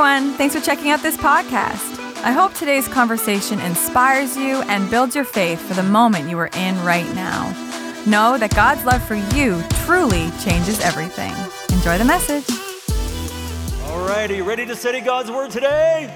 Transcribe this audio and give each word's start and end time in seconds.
everyone. 0.00 0.32
Thanks 0.38 0.54
for 0.54 0.62
checking 0.62 0.90
out 0.90 1.02
this 1.02 1.18
podcast. 1.18 1.98
I 2.24 2.32
hope 2.32 2.54
today's 2.54 2.88
conversation 2.88 3.60
inspires 3.60 4.34
you 4.34 4.62
and 4.62 4.88
builds 4.88 5.14
your 5.14 5.26
faith 5.26 5.60
for 5.60 5.74
the 5.74 5.82
moment 5.82 6.30
you 6.30 6.38
are 6.38 6.48
in 6.54 6.82
right 6.82 7.06
now. 7.14 7.50
Know 8.06 8.38
that 8.38 8.54
God's 8.54 8.82
love 8.86 9.02
for 9.06 9.16
you 9.36 9.62
truly 9.84 10.30
changes 10.42 10.80
everything. 10.80 11.34
Enjoy 11.70 11.98
the 11.98 12.06
message. 12.06 12.48
All 13.90 14.08
right, 14.08 14.30
are 14.30 14.34
you 14.34 14.42
ready 14.42 14.64
to 14.64 14.74
study 14.74 15.02
God's 15.02 15.30
Word 15.30 15.50
today? 15.50 16.10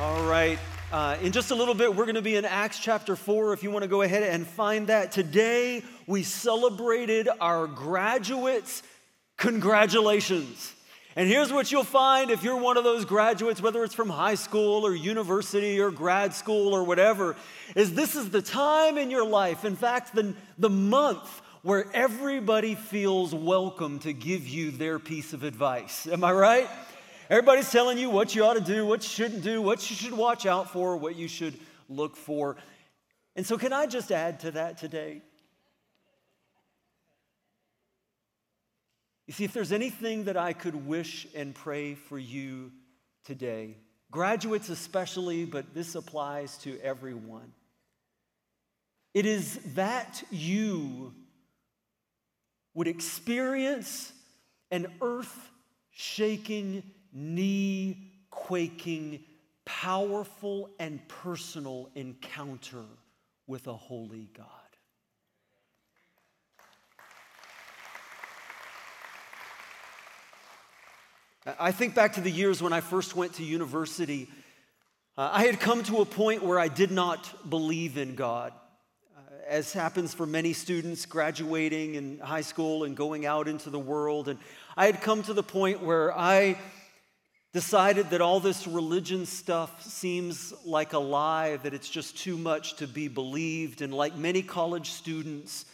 All 0.00 0.24
right. 0.24 0.58
Uh, 0.90 1.18
in 1.20 1.32
just 1.32 1.50
a 1.50 1.54
little 1.54 1.74
bit, 1.74 1.94
we're 1.94 2.06
going 2.06 2.14
to 2.14 2.22
be 2.22 2.36
in 2.36 2.46
Acts 2.46 2.78
chapter 2.78 3.14
4. 3.14 3.52
If 3.52 3.62
you 3.62 3.70
want 3.70 3.82
to 3.82 3.88
go 3.88 4.00
ahead 4.00 4.22
and 4.22 4.46
find 4.46 4.86
that. 4.86 5.12
Today, 5.12 5.82
we 6.06 6.22
celebrated 6.22 7.28
our 7.42 7.66
graduates. 7.66 8.82
Congratulations. 9.36 10.73
And 11.16 11.28
here's 11.28 11.52
what 11.52 11.70
you'll 11.70 11.84
find 11.84 12.30
if 12.30 12.42
you're 12.42 12.56
one 12.56 12.76
of 12.76 12.82
those 12.82 13.04
graduates, 13.04 13.62
whether 13.62 13.84
it's 13.84 13.94
from 13.94 14.08
high 14.08 14.34
school 14.34 14.84
or 14.84 14.94
university 14.94 15.78
or 15.78 15.92
grad 15.92 16.34
school 16.34 16.74
or 16.74 16.82
whatever, 16.82 17.36
is 17.76 17.94
this 17.94 18.16
is 18.16 18.30
the 18.30 18.42
time 18.42 18.98
in 18.98 19.12
your 19.12 19.24
life, 19.24 19.64
in 19.64 19.76
fact, 19.76 20.12
the, 20.14 20.34
the 20.58 20.70
month 20.70 21.40
where 21.62 21.86
everybody 21.94 22.74
feels 22.74 23.32
welcome 23.32 24.00
to 24.00 24.12
give 24.12 24.48
you 24.48 24.72
their 24.72 24.98
piece 24.98 25.32
of 25.32 25.44
advice. 25.44 26.08
Am 26.08 26.24
I 26.24 26.32
right? 26.32 26.68
Everybody's 27.30 27.70
telling 27.70 27.96
you 27.96 28.10
what 28.10 28.34
you 28.34 28.44
ought 28.44 28.54
to 28.54 28.60
do, 28.60 28.84
what 28.84 29.02
you 29.04 29.08
shouldn't 29.08 29.42
do, 29.42 29.62
what 29.62 29.88
you 29.88 29.96
should 29.96 30.12
watch 30.12 30.46
out 30.46 30.72
for, 30.72 30.96
what 30.96 31.14
you 31.14 31.28
should 31.28 31.54
look 31.88 32.16
for. 32.16 32.56
And 33.36 33.46
so, 33.46 33.56
can 33.56 33.72
I 33.72 33.86
just 33.86 34.10
add 34.10 34.40
to 34.40 34.50
that 34.50 34.78
today? 34.78 35.22
You 39.26 39.32
see, 39.32 39.44
if 39.44 39.52
there's 39.52 39.72
anything 39.72 40.24
that 40.24 40.36
I 40.36 40.52
could 40.52 40.86
wish 40.86 41.26
and 41.34 41.54
pray 41.54 41.94
for 41.94 42.18
you 42.18 42.72
today, 43.24 43.76
graduates 44.10 44.68
especially, 44.68 45.44
but 45.44 45.74
this 45.74 45.94
applies 45.94 46.58
to 46.58 46.78
everyone, 46.80 47.52
it 49.14 49.26
is 49.26 49.58
that 49.74 50.22
you 50.30 51.14
would 52.74 52.88
experience 52.88 54.12
an 54.70 54.88
earth 55.00 55.50
shaking 55.92 56.82
knee 57.12 58.10
quaking, 58.34 59.22
powerful, 59.64 60.68
and 60.78 61.06
personal 61.08 61.88
encounter 61.94 62.84
with 63.46 63.66
a 63.68 63.72
holy 63.72 64.28
God. 64.36 64.63
I 71.46 71.72
think 71.72 71.94
back 71.94 72.14
to 72.14 72.22
the 72.22 72.30
years 72.30 72.62
when 72.62 72.72
I 72.72 72.80
first 72.80 73.14
went 73.14 73.34
to 73.34 73.44
university. 73.44 74.28
Uh, 75.14 75.28
I 75.30 75.44
had 75.44 75.60
come 75.60 75.82
to 75.84 75.98
a 75.98 76.06
point 76.06 76.42
where 76.42 76.58
I 76.58 76.68
did 76.68 76.90
not 76.90 77.50
believe 77.50 77.98
in 77.98 78.14
God. 78.14 78.54
Uh, 79.14 79.20
as 79.46 79.70
happens 79.74 80.14
for 80.14 80.24
many 80.24 80.54
students 80.54 81.04
graduating 81.04 81.96
in 81.96 82.18
high 82.18 82.40
school 82.40 82.84
and 82.84 82.96
going 82.96 83.26
out 83.26 83.46
into 83.46 83.68
the 83.68 83.78
world. 83.78 84.28
And 84.30 84.38
I 84.74 84.86
had 84.86 85.02
come 85.02 85.22
to 85.24 85.34
the 85.34 85.42
point 85.42 85.82
where 85.82 86.18
I 86.18 86.56
decided 87.52 88.08
that 88.08 88.22
all 88.22 88.40
this 88.40 88.66
religion 88.66 89.26
stuff 89.26 89.84
seems 89.84 90.54
like 90.64 90.94
a 90.94 90.98
lie, 90.98 91.58
that 91.58 91.74
it's 91.74 91.90
just 91.90 92.16
too 92.16 92.38
much 92.38 92.76
to 92.76 92.86
be 92.86 93.06
believed. 93.06 93.82
And 93.82 93.92
like 93.92 94.16
many 94.16 94.40
college 94.40 94.92
students, 94.92 95.66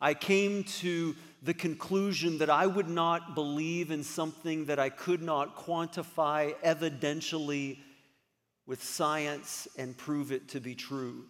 I 0.00 0.14
came 0.14 0.64
to 0.64 1.16
the 1.42 1.54
conclusion 1.54 2.38
that 2.38 2.50
I 2.50 2.66
would 2.66 2.88
not 2.88 3.34
believe 3.34 3.90
in 3.90 4.02
something 4.02 4.66
that 4.66 4.78
I 4.78 4.90
could 4.90 5.22
not 5.22 5.56
quantify 5.56 6.54
evidentially 6.62 7.78
with 8.66 8.82
science 8.82 9.68
and 9.78 9.96
prove 9.96 10.32
it 10.32 10.48
to 10.48 10.60
be 10.60 10.74
true. 10.74 11.24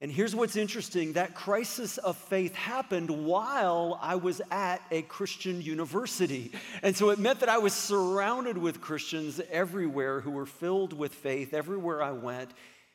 And 0.00 0.12
here's 0.12 0.34
what's 0.34 0.54
interesting 0.54 1.14
that 1.14 1.34
crisis 1.34 1.98
of 1.98 2.16
faith 2.16 2.54
happened 2.54 3.10
while 3.10 3.98
I 4.00 4.14
was 4.14 4.40
at 4.50 4.80
a 4.92 5.02
Christian 5.02 5.60
university. 5.60 6.52
And 6.82 6.96
so 6.96 7.10
it 7.10 7.18
meant 7.18 7.40
that 7.40 7.48
I 7.48 7.58
was 7.58 7.74
surrounded 7.74 8.56
with 8.56 8.80
Christians 8.80 9.40
everywhere 9.50 10.20
who 10.20 10.30
were 10.30 10.46
filled 10.46 10.92
with 10.92 11.14
faith 11.14 11.52
everywhere 11.52 12.00
I 12.00 12.12
went. 12.12 12.52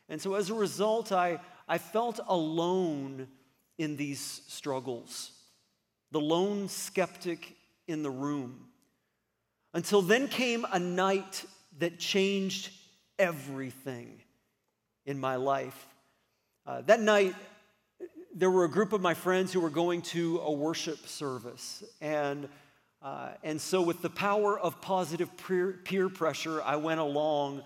And 0.07 0.21
so 0.21 0.35
as 0.35 0.49
a 0.49 0.53
result, 0.53 1.11
I, 1.11 1.39
I 1.67 1.77
felt 1.77 2.21
alone 2.25 3.27
in 3.77 3.95
these 3.95 4.41
struggles, 4.47 5.31
the 6.11 6.19
lone 6.19 6.67
skeptic 6.69 7.55
in 7.87 8.03
the 8.03 8.11
room. 8.11 8.67
Until 9.73 10.01
then 10.01 10.27
came 10.27 10.65
a 10.71 10.79
night 10.79 11.45
that 11.79 11.97
changed 11.97 12.69
everything 13.17 14.21
in 15.05 15.19
my 15.19 15.35
life. 15.35 15.87
Uh, 16.65 16.81
that 16.81 17.01
night, 17.01 17.35
there 18.35 18.49
were 18.49 18.63
a 18.63 18.69
group 18.69 18.93
of 18.93 19.01
my 19.01 19.13
friends 19.13 19.51
who 19.51 19.59
were 19.59 19.69
going 19.69 20.01
to 20.01 20.39
a 20.39 20.51
worship 20.51 21.07
service. 21.07 21.83
And, 22.01 22.47
uh, 23.01 23.29
and 23.43 23.59
so, 23.59 23.81
with 23.81 24.01
the 24.01 24.09
power 24.09 24.59
of 24.59 24.79
positive 24.81 25.29
peer, 25.47 25.79
peer 25.83 26.09
pressure, 26.09 26.61
I 26.61 26.77
went 26.77 26.99
along. 26.99 27.63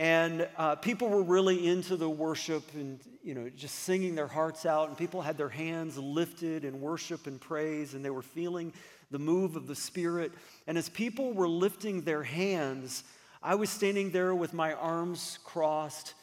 And 0.00 0.48
uh, 0.56 0.76
people 0.76 1.10
were 1.10 1.22
really 1.22 1.66
into 1.66 1.94
the 1.94 2.08
worship 2.08 2.64
and, 2.72 2.98
you 3.22 3.34
know, 3.34 3.50
just 3.50 3.80
singing 3.80 4.14
their 4.14 4.26
hearts 4.26 4.64
out. 4.64 4.88
And 4.88 4.96
people 4.96 5.20
had 5.20 5.36
their 5.36 5.50
hands 5.50 5.98
lifted 5.98 6.64
in 6.64 6.80
worship 6.80 7.26
and 7.26 7.38
praise. 7.38 7.92
And 7.92 8.02
they 8.02 8.08
were 8.08 8.22
feeling 8.22 8.72
the 9.10 9.18
move 9.18 9.56
of 9.56 9.66
the 9.66 9.74
Spirit. 9.74 10.32
And 10.66 10.78
as 10.78 10.88
people 10.88 11.34
were 11.34 11.46
lifting 11.46 12.00
their 12.00 12.22
hands, 12.22 13.04
I 13.42 13.56
was 13.56 13.68
standing 13.68 14.10
there 14.10 14.34
with 14.34 14.54
my 14.54 14.72
arms 14.72 15.38
crossed 15.44 16.14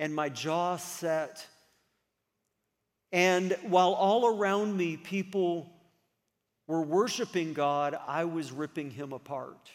and 0.00 0.12
my 0.12 0.28
jaw 0.28 0.76
set. 0.76 1.46
And 3.12 3.56
while 3.62 3.92
all 3.92 4.36
around 4.36 4.76
me 4.76 4.96
people 4.96 5.72
were 6.66 6.82
worshiping 6.82 7.52
God, 7.52 7.96
I 8.04 8.24
was 8.24 8.50
ripping 8.50 8.90
him 8.90 9.12
apart. 9.12 9.70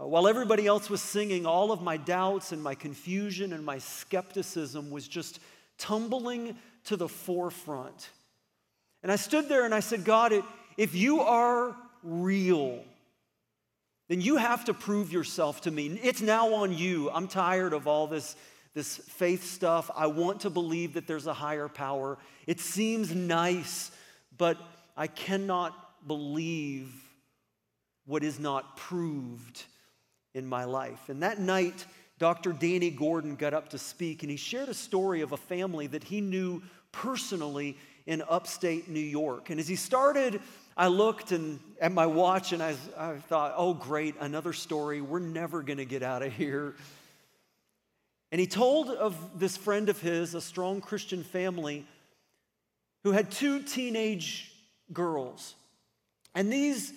Uh, 0.00 0.06
while 0.06 0.28
everybody 0.28 0.66
else 0.66 0.88
was 0.88 1.02
singing, 1.02 1.46
all 1.46 1.72
of 1.72 1.82
my 1.82 1.96
doubts 1.96 2.52
and 2.52 2.62
my 2.62 2.74
confusion 2.74 3.52
and 3.52 3.64
my 3.64 3.78
skepticism 3.78 4.90
was 4.90 5.08
just 5.08 5.40
tumbling 5.76 6.56
to 6.84 6.96
the 6.96 7.08
forefront. 7.08 8.10
And 9.02 9.10
I 9.10 9.16
stood 9.16 9.48
there 9.48 9.64
and 9.64 9.74
I 9.74 9.80
said, 9.80 10.04
God, 10.04 10.32
if 10.76 10.94
you 10.94 11.20
are 11.20 11.76
real, 12.02 12.84
then 14.08 14.20
you 14.20 14.36
have 14.36 14.64
to 14.66 14.74
prove 14.74 15.12
yourself 15.12 15.62
to 15.62 15.70
me. 15.70 15.86
It's 16.02 16.22
now 16.22 16.54
on 16.54 16.76
you. 16.76 17.10
I'm 17.10 17.28
tired 17.28 17.72
of 17.72 17.86
all 17.86 18.06
this 18.06 18.36
this 18.74 18.96
faith 18.96 19.44
stuff. 19.44 19.90
I 19.96 20.06
want 20.06 20.42
to 20.42 20.50
believe 20.50 20.94
that 20.94 21.08
there's 21.08 21.26
a 21.26 21.34
higher 21.34 21.68
power. 21.68 22.16
It 22.46 22.60
seems 22.60 23.12
nice, 23.12 23.90
but 24.36 24.56
I 24.96 25.08
cannot 25.08 26.06
believe 26.06 26.92
what 28.06 28.22
is 28.22 28.38
not 28.38 28.76
proved 28.76 29.64
in 30.38 30.46
my 30.46 30.64
life. 30.64 31.08
And 31.08 31.22
that 31.22 31.38
night, 31.38 31.84
Dr. 32.18 32.52
Danny 32.52 32.90
Gordon 32.90 33.36
got 33.36 33.52
up 33.52 33.68
to 33.70 33.78
speak, 33.78 34.22
and 34.22 34.30
he 34.30 34.36
shared 34.36 34.70
a 34.70 34.74
story 34.74 35.20
of 35.20 35.32
a 35.32 35.36
family 35.36 35.86
that 35.88 36.04
he 36.04 36.22
knew 36.22 36.62
personally 36.92 37.76
in 38.06 38.22
upstate 38.28 38.88
New 38.88 38.98
York. 38.98 39.50
And 39.50 39.60
as 39.60 39.68
he 39.68 39.76
started, 39.76 40.40
I 40.76 40.86
looked 40.86 41.32
and, 41.32 41.60
at 41.80 41.92
my 41.92 42.06
watch 42.06 42.52
and 42.52 42.62
I, 42.62 42.74
I 42.96 43.16
thought, 43.16 43.52
oh, 43.56 43.74
great, 43.74 44.14
another 44.20 44.52
story. 44.52 45.00
We're 45.00 45.18
never 45.18 45.62
going 45.62 45.78
to 45.78 45.84
get 45.84 46.02
out 46.02 46.22
of 46.22 46.32
here. 46.32 46.74
And 48.32 48.40
he 48.40 48.46
told 48.46 48.88
of 48.90 49.38
this 49.38 49.56
friend 49.56 49.88
of 49.88 50.00
his, 50.00 50.34
a 50.34 50.40
strong 50.40 50.80
Christian 50.80 51.22
family, 51.22 51.86
who 53.04 53.12
had 53.12 53.30
two 53.30 53.62
teenage 53.62 54.52
girls. 54.92 55.54
And 56.34 56.52
these, 56.52 56.92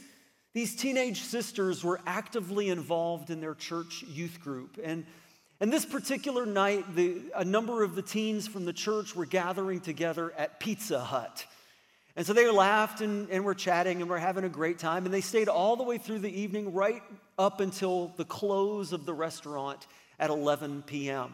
these 0.53 0.75
teenage 0.75 1.21
sisters 1.21 1.83
were 1.83 2.01
actively 2.05 2.69
involved 2.69 3.29
in 3.29 3.39
their 3.39 3.55
church 3.55 4.03
youth 4.03 4.39
group. 4.41 4.79
And, 4.83 5.05
and 5.59 5.71
this 5.71 5.85
particular 5.85 6.45
night, 6.45 6.95
the, 6.95 7.21
a 7.35 7.45
number 7.45 7.83
of 7.83 7.95
the 7.95 8.01
teens 8.01 8.47
from 8.47 8.65
the 8.65 8.73
church 8.73 9.15
were 9.15 9.25
gathering 9.25 9.79
together 9.79 10.33
at 10.37 10.59
Pizza 10.59 10.99
Hut. 10.99 11.45
And 12.17 12.27
so 12.27 12.33
they 12.33 12.49
laughed 12.51 12.99
and, 12.99 13.29
and 13.29 13.45
were 13.45 13.55
chatting 13.55 14.01
and 14.01 14.09
were 14.09 14.19
having 14.19 14.43
a 14.43 14.49
great 14.49 14.77
time. 14.77 15.05
And 15.05 15.13
they 15.13 15.21
stayed 15.21 15.47
all 15.47 15.77
the 15.77 15.83
way 15.83 15.97
through 15.97 16.19
the 16.19 16.41
evening, 16.41 16.73
right 16.73 17.01
up 17.39 17.61
until 17.61 18.09
the 18.17 18.25
close 18.25 18.91
of 18.91 19.05
the 19.05 19.13
restaurant 19.13 19.87
at 20.19 20.29
11 20.29 20.83
p.m. 20.83 21.33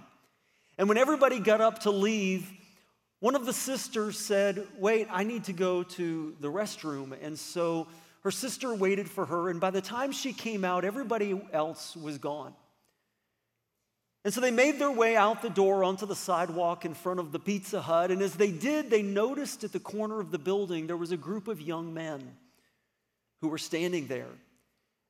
And 0.77 0.87
when 0.87 0.99
everybody 0.99 1.39
got 1.39 1.59
up 1.59 1.79
to 1.79 1.91
leave, 1.91 2.51
one 3.19 3.35
of 3.35 3.47
the 3.47 3.53
sisters 3.53 4.19
said, 4.19 4.67
Wait, 4.77 5.07
I 5.09 5.23
need 5.23 5.45
to 5.45 5.53
go 5.53 5.81
to 5.81 6.35
the 6.39 6.51
restroom. 6.51 7.17
And 7.23 7.39
so 7.39 7.87
her 8.27 8.31
sister 8.31 8.75
waited 8.75 9.09
for 9.09 9.25
her, 9.25 9.47
and 9.47 9.61
by 9.61 9.71
the 9.71 9.79
time 9.79 10.11
she 10.11 10.33
came 10.33 10.65
out, 10.65 10.83
everybody 10.83 11.41
else 11.53 11.95
was 11.95 12.17
gone. 12.17 12.53
And 14.25 14.33
so 14.33 14.41
they 14.41 14.51
made 14.51 14.79
their 14.79 14.91
way 14.91 15.15
out 15.15 15.41
the 15.41 15.49
door 15.49 15.85
onto 15.85 16.05
the 16.05 16.13
sidewalk 16.13 16.83
in 16.83 16.93
front 16.93 17.21
of 17.21 17.31
the 17.31 17.39
Pizza 17.39 17.79
Hut. 17.79 18.11
And 18.11 18.21
as 18.21 18.35
they 18.35 18.51
did, 18.51 18.89
they 18.89 19.01
noticed 19.01 19.63
at 19.63 19.71
the 19.71 19.79
corner 19.79 20.19
of 20.19 20.31
the 20.31 20.37
building 20.37 20.87
there 20.87 20.97
was 20.97 21.13
a 21.13 21.15
group 21.15 21.47
of 21.47 21.61
young 21.61 21.93
men 21.93 22.35
who 23.39 23.47
were 23.47 23.57
standing 23.57 24.07
there. 24.07 24.33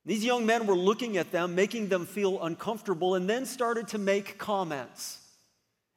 These 0.06 0.24
young 0.24 0.46
men 0.46 0.68
were 0.68 0.76
looking 0.76 1.18
at 1.18 1.32
them, 1.32 1.56
making 1.56 1.90
them 1.90 2.06
feel 2.06 2.44
uncomfortable, 2.44 3.16
and 3.16 3.28
then 3.28 3.48
started 3.48 3.88
to 3.88 3.98
make 3.98 4.38
comments 4.38 5.18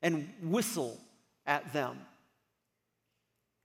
and 0.00 0.26
whistle 0.42 0.98
at 1.44 1.70
them. 1.74 1.98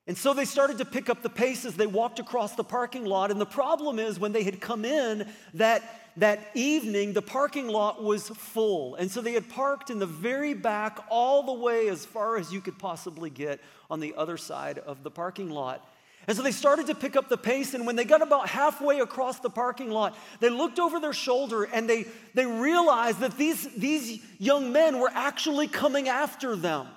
And 0.08 0.16
so 0.16 0.34
they 0.36 0.46
started 0.46 0.78
to 0.78 0.86
pick 0.86 1.10
up 1.10 1.24
the 1.24 1.30
pace 1.30 1.66
as 1.66 1.76
they 1.76 1.88
walked 1.88 2.20
across 2.20 2.54
the 2.54 2.64
parking 2.64 3.06
lot. 3.06 3.32
And 3.32 3.42
the 3.42 3.46
problem 3.46 3.98
is, 3.98 4.20
when 4.20 4.34
they 4.34 4.44
had 4.44 4.62
come 4.62 4.86
in 4.86 5.28
that, 5.56 6.12
that 6.18 6.52
evening, 6.54 7.14
the 7.14 7.24
parking 7.24 7.68
lot 7.68 8.04
was 8.04 8.30
full. 8.30 8.94
And 8.96 9.10
so 9.10 9.20
they 9.22 9.34
had 9.34 9.50
parked 9.50 9.90
in 9.90 9.98
the 9.98 10.06
very 10.06 10.54
back, 10.54 11.00
all 11.10 11.44
the 11.44 11.54
way 11.54 11.90
as 11.90 12.06
far 12.06 12.38
as 12.38 12.54
you 12.54 12.62
could 12.62 12.78
possibly 12.78 13.32
get 13.32 13.60
on 13.90 14.00
the 14.00 14.14
other 14.16 14.38
side 14.38 14.78
of 14.78 15.02
the 15.02 15.10
parking 15.10 15.50
lot. 15.50 15.84
And 16.28 16.38
so 16.38 16.44
they 16.44 16.52
started 16.52 16.88
to 16.88 16.96
pick 16.96 17.16
up 17.16 17.30
the 17.30 17.38
pace, 17.38 17.74
and 17.74 17.86
when 17.86 17.96
they 17.96 18.06
got 18.06 18.22
about 18.22 18.50
halfway 18.50 19.00
across 19.00 19.40
the 19.40 19.50
parking 19.50 19.92
lot, 19.92 20.18
they 20.40 20.50
looked 20.50 20.80
over 20.80 21.00
their 21.00 21.14
shoulder 21.14 21.64
and 21.64 21.88
they, 21.88 22.06
they 22.34 22.46
realized 22.46 23.20
that 23.20 23.38
these, 23.38 23.68
these 23.76 24.24
young 24.40 24.72
men 24.72 25.00
were 25.00 25.12
actually 25.14 25.68
coming 25.68 26.10
after 26.10 26.56
them. 26.56 26.88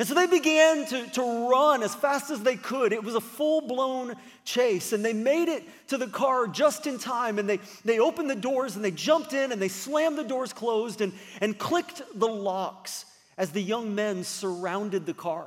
And 0.00 0.08
so 0.08 0.14
they 0.14 0.26
began 0.26 0.86
to, 0.86 1.06
to 1.08 1.50
run 1.50 1.82
as 1.82 1.94
fast 1.94 2.30
as 2.30 2.42
they 2.42 2.56
could. 2.56 2.94
It 2.94 3.04
was 3.04 3.16
a 3.16 3.20
full 3.20 3.60
blown 3.60 4.14
chase, 4.46 4.94
and 4.94 5.04
they 5.04 5.12
made 5.12 5.48
it 5.48 5.62
to 5.88 5.98
the 5.98 6.06
car 6.06 6.46
just 6.46 6.86
in 6.86 6.96
time. 6.98 7.38
And 7.38 7.46
they, 7.46 7.60
they 7.84 7.98
opened 7.98 8.30
the 8.30 8.34
doors 8.34 8.76
and 8.76 8.82
they 8.84 8.92
jumped 8.92 9.34
in 9.34 9.52
and 9.52 9.60
they 9.60 9.68
slammed 9.68 10.16
the 10.16 10.24
doors 10.24 10.54
closed 10.54 11.02
and, 11.02 11.12
and 11.42 11.58
clicked 11.58 12.00
the 12.14 12.26
locks 12.26 13.04
as 13.36 13.50
the 13.50 13.60
young 13.60 13.94
men 13.94 14.24
surrounded 14.24 15.04
the 15.04 15.12
car. 15.12 15.44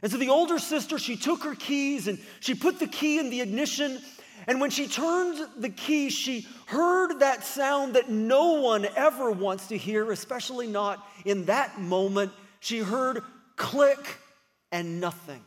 And 0.00 0.10
so 0.10 0.16
the 0.16 0.30
older 0.30 0.58
sister, 0.58 0.98
she 0.98 1.18
took 1.18 1.44
her 1.44 1.54
keys 1.54 2.08
and 2.08 2.18
she 2.40 2.54
put 2.54 2.78
the 2.78 2.86
key 2.86 3.18
in 3.18 3.28
the 3.28 3.42
ignition. 3.42 4.00
And 4.46 4.62
when 4.62 4.70
she 4.70 4.88
turned 4.88 5.46
the 5.58 5.68
key, 5.68 6.08
she 6.08 6.46
heard 6.64 7.18
that 7.18 7.44
sound 7.44 7.96
that 7.96 8.08
no 8.08 8.62
one 8.62 8.86
ever 8.96 9.30
wants 9.30 9.66
to 9.66 9.76
hear, 9.76 10.10
especially 10.10 10.68
not 10.68 11.06
in 11.26 11.44
that 11.44 11.78
moment. 11.78 12.32
She 12.58 12.78
heard 12.78 13.22
click 13.56 14.18
and 14.70 15.00
nothing. 15.00 15.42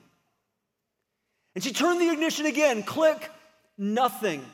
And 1.56 1.64
she 1.64 1.72
turned 1.72 2.02
the 2.02 2.12
ignition 2.12 2.46
again, 2.46 2.84
click, 2.84 3.30
nothing. 3.78 4.46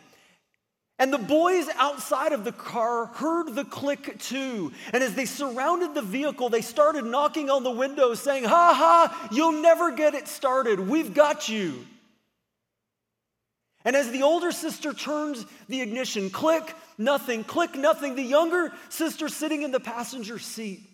And 0.99 1.11
the 1.11 1.17
boys 1.17 1.67
outside 1.77 2.31
of 2.31 2.43
the 2.43 2.51
car 2.51 3.07
heard 3.07 3.55
the 3.55 3.65
click 3.65 4.19
too. 4.19 4.71
And 4.93 5.01
as 5.01 5.15
they 5.15 5.25
surrounded 5.25 5.95
the 5.95 6.03
vehicle, 6.03 6.49
they 6.49 6.61
started 6.61 7.05
knocking 7.05 7.49
on 7.49 7.63
the 7.63 7.71
windows, 7.71 8.21
saying, 8.21 8.43
Ha 8.43 8.73
ha, 8.75 9.29
you'll 9.31 9.63
never 9.63 9.91
get 9.91 10.13
it 10.13 10.27
started. 10.27 10.79
We've 10.79 11.13
got 11.13 11.49
you. 11.49 11.87
And 13.83 13.95
as 13.95 14.11
the 14.11 14.21
older 14.21 14.51
sister 14.51 14.93
turns 14.93 15.43
the 15.67 15.81
ignition, 15.81 16.29
click, 16.29 16.75
nothing, 16.99 17.43
click, 17.43 17.73
nothing, 17.73 18.13
the 18.13 18.21
younger 18.21 18.71
sister 18.89 19.27
sitting 19.27 19.63
in 19.63 19.71
the 19.71 19.79
passenger 19.79 20.37
seat 20.37 20.90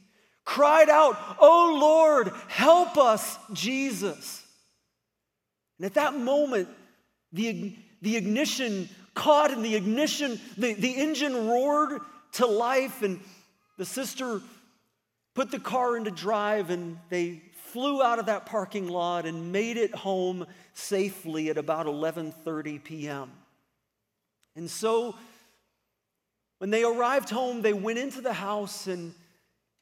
cried 0.47 0.89
out, 0.89 1.19
Oh 1.39 1.77
Lord, 1.79 2.31
help 2.47 2.97
us, 2.97 3.38
Jesus. 3.51 4.44
And 5.77 5.85
at 5.85 5.95
that 5.95 6.15
moment, 6.15 6.69
the, 7.33 7.75
the 8.01 8.15
ignition 8.15 8.88
caught 9.13 9.51
and 9.51 9.63
the 9.63 9.75
ignition, 9.75 10.39
the, 10.57 10.73
the 10.73 10.95
engine 10.95 11.47
roared 11.49 11.99
to 12.33 12.47
life, 12.47 13.01
and 13.01 13.19
the 13.77 13.83
sister 13.83 14.41
put 15.35 15.51
the 15.51 15.59
car 15.59 15.97
into 15.97 16.11
drive, 16.11 16.69
and 16.69 16.97
they 17.09 17.41
flew 17.73 18.01
out 18.01 18.17
of 18.17 18.27
that 18.27 18.45
parking 18.45 18.88
lot 18.88 19.25
and 19.25 19.51
made 19.51 19.75
it 19.75 19.93
home 19.93 20.47
safely 20.73 21.50
at 21.50 21.57
about 21.57 21.88
11:30 21.88 22.81
p.m. 22.85 23.31
And 24.55 24.69
so 24.69 25.13
when 26.59 26.69
they 26.69 26.85
arrived 26.85 27.29
home, 27.29 27.61
they 27.61 27.73
went 27.73 28.00
into 28.00 28.21
the 28.21 28.33
house 28.33 28.88
and, 28.88 29.13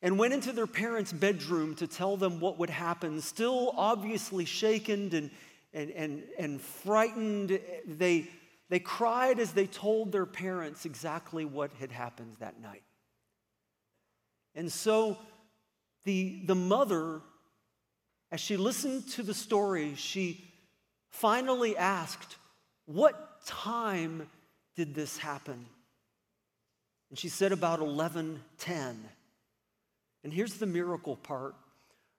and 0.05 0.19
went 0.19 0.35
into 0.35 0.51
their 0.51 0.67
parents' 0.67 1.11
bedroom 1.11 1.73
to 1.73 1.87
tell 1.87 2.15
them 2.15 2.39
what 2.39 2.59
would 2.59 2.69
happen. 2.69 3.19
Still 3.21 3.73
obviously 3.75 4.45
shaken 4.45 5.09
and, 5.15 5.31
and, 5.73 5.89
and, 5.89 6.23
and 6.37 6.61
frightened, 6.61 7.59
they, 7.87 8.27
they 8.69 8.77
cried 8.77 9.39
as 9.39 9.53
they 9.53 9.65
told 9.65 10.11
their 10.11 10.27
parents 10.27 10.85
exactly 10.85 11.43
what 11.43 11.71
had 11.79 11.91
happened 11.91 12.35
that 12.39 12.61
night. 12.61 12.83
And 14.53 14.71
so 14.71 15.17
the, 16.03 16.39
the 16.45 16.53
mother, 16.53 17.21
as 18.31 18.39
she 18.39 18.57
listened 18.57 19.09
to 19.13 19.23
the 19.23 19.33
story, 19.33 19.95
she 19.95 20.53
finally 21.09 21.75
asked, 21.75 22.35
What 22.85 23.43
time 23.47 24.29
did 24.75 24.93
this 24.93 25.17
happen? 25.17 25.65
And 27.09 27.17
she 27.17 27.27
said 27.27 27.51
about 27.51 27.79
11:10. 27.79 28.97
And 30.25 30.33
here's 30.33 30.55
the 30.55 30.65
miracle 30.65 31.15
part. 31.15 31.53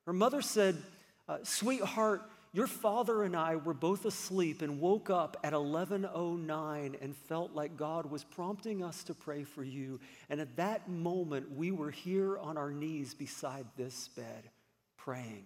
Her 0.06 0.12
mother 0.12 0.41
said, 0.41 0.81
uh, 1.29 1.38
"Sweetheart, 1.43 2.23
your 2.53 2.69
father 2.69 3.25
and 3.25 3.35
I 3.35 3.56
were 3.56 3.75
both 3.75 4.05
asleep 4.05 4.62
and 4.62 4.81
woke 4.81 5.11
up 5.11 5.37
at 5.43 5.53
11:09 5.53 6.94
and 7.00 7.17
felt 7.17 7.53
like 7.53 7.76
God 7.76 8.06
was 8.06 8.23
prompting 8.23 8.81
us 8.81 9.03
to 9.05 9.14
pray 9.14 9.43
for 9.43 9.64
you. 9.64 9.99
And 10.31 10.41
at 10.41 10.55
that 10.55 10.88
moment, 10.88 11.50
we 11.50 11.73
were 11.73 11.91
here 11.91 12.38
on 12.38 12.56
our 12.56 12.70
knees 12.70 13.12
beside 13.12 13.67
this 13.76 14.06
bed 14.06 14.50
praying 14.97 15.44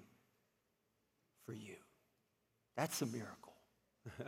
for 1.47 1.55
you. 1.55 1.77
That's 2.77 3.01
a 3.01 3.07
miracle. 3.07 3.55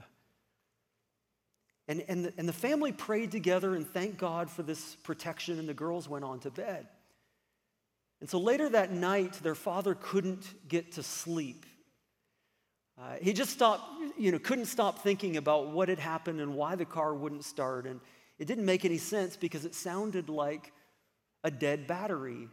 and, 1.87 2.03
and, 2.09 2.25
the, 2.25 2.33
and 2.39 2.49
the 2.49 2.55
family 2.55 2.93
prayed 2.93 3.31
together 3.31 3.75
and 3.75 3.87
thanked 3.87 4.17
God 4.17 4.49
for 4.49 4.63
this 4.63 4.97
protection, 5.03 5.59
and 5.59 5.69
the 5.69 5.75
girls 5.75 6.09
went 6.09 6.25
on 6.25 6.41
to 6.41 6.51
bed. 6.51 6.89
And 8.23 8.31
so 8.31 8.39
later 8.39 8.69
that 8.69 8.93
night, 8.93 9.33
their 9.43 9.57
father 9.57 9.97
couldn't 9.97 10.69
get 10.69 10.93
to 10.93 11.03
sleep. 11.03 11.67
Uh, 12.97 13.17
he 13.21 13.33
just 13.33 13.51
stopped, 13.51 13.83
you 14.17 14.31
know, 14.31 14.39
couldn't 14.39 14.67
stop 14.67 15.01
thinking 15.01 15.39
about 15.39 15.71
what 15.71 15.89
had 15.89 15.99
happened 15.99 16.41
and 16.41 16.55
why 16.55 16.77
the 16.77 16.85
car 16.85 17.13
wouldn't 17.15 17.45
start. 17.45 17.85
And 17.85 17.99
it 18.39 18.45
didn't 18.45 18.65
make 18.65 18.85
any 18.85 18.99
sense 18.99 19.37
because 19.37 19.65
it 19.65 19.75
sounded 19.75 20.29
like 20.29 20.73
a 21.43 21.51
dead 21.51 21.89
battery. 21.89 22.47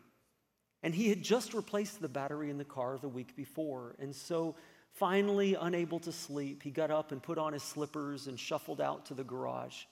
And 0.82 0.96
he 0.96 1.08
had 1.08 1.22
just 1.22 1.54
replaced 1.54 2.02
the 2.02 2.10
battery 2.10 2.50
in 2.50 2.58
the 2.58 2.66
car 2.66 2.98
the 2.98 3.08
week 3.08 3.36
before. 3.36 3.96
And 4.00 4.16
so, 4.16 4.56
finally, 4.94 5.54
unable 5.54 6.00
to 6.00 6.12
sleep, 6.12 6.64
he 6.64 6.72
got 6.72 6.90
up 6.90 7.12
and 7.12 7.22
put 7.22 7.38
on 7.38 7.54
his 7.54 7.62
slippers 7.62 8.26
and 8.26 8.40
shuffled 8.40 8.82
out 8.82 9.06
to 9.06 9.14
the 9.14 9.24
garage 9.24 9.84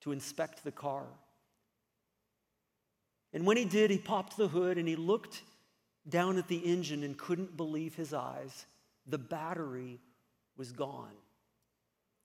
to 0.00 0.10
inspect 0.10 0.64
the 0.64 0.72
car. 0.72 1.06
And 3.32 3.46
when 3.46 3.56
he 3.56 3.64
did, 3.64 3.90
he 3.90 3.98
popped 3.98 4.36
the 4.36 4.48
hood 4.48 4.78
and 4.78 4.88
he 4.88 4.96
looked 4.96 5.42
down 6.08 6.38
at 6.38 6.48
the 6.48 6.56
engine 6.56 7.04
and 7.04 7.16
couldn't 7.16 7.56
believe 7.56 7.94
his 7.94 8.12
eyes 8.12 8.66
the 9.06 9.18
battery 9.18 9.98
was 10.56 10.72
gone. 10.72 11.14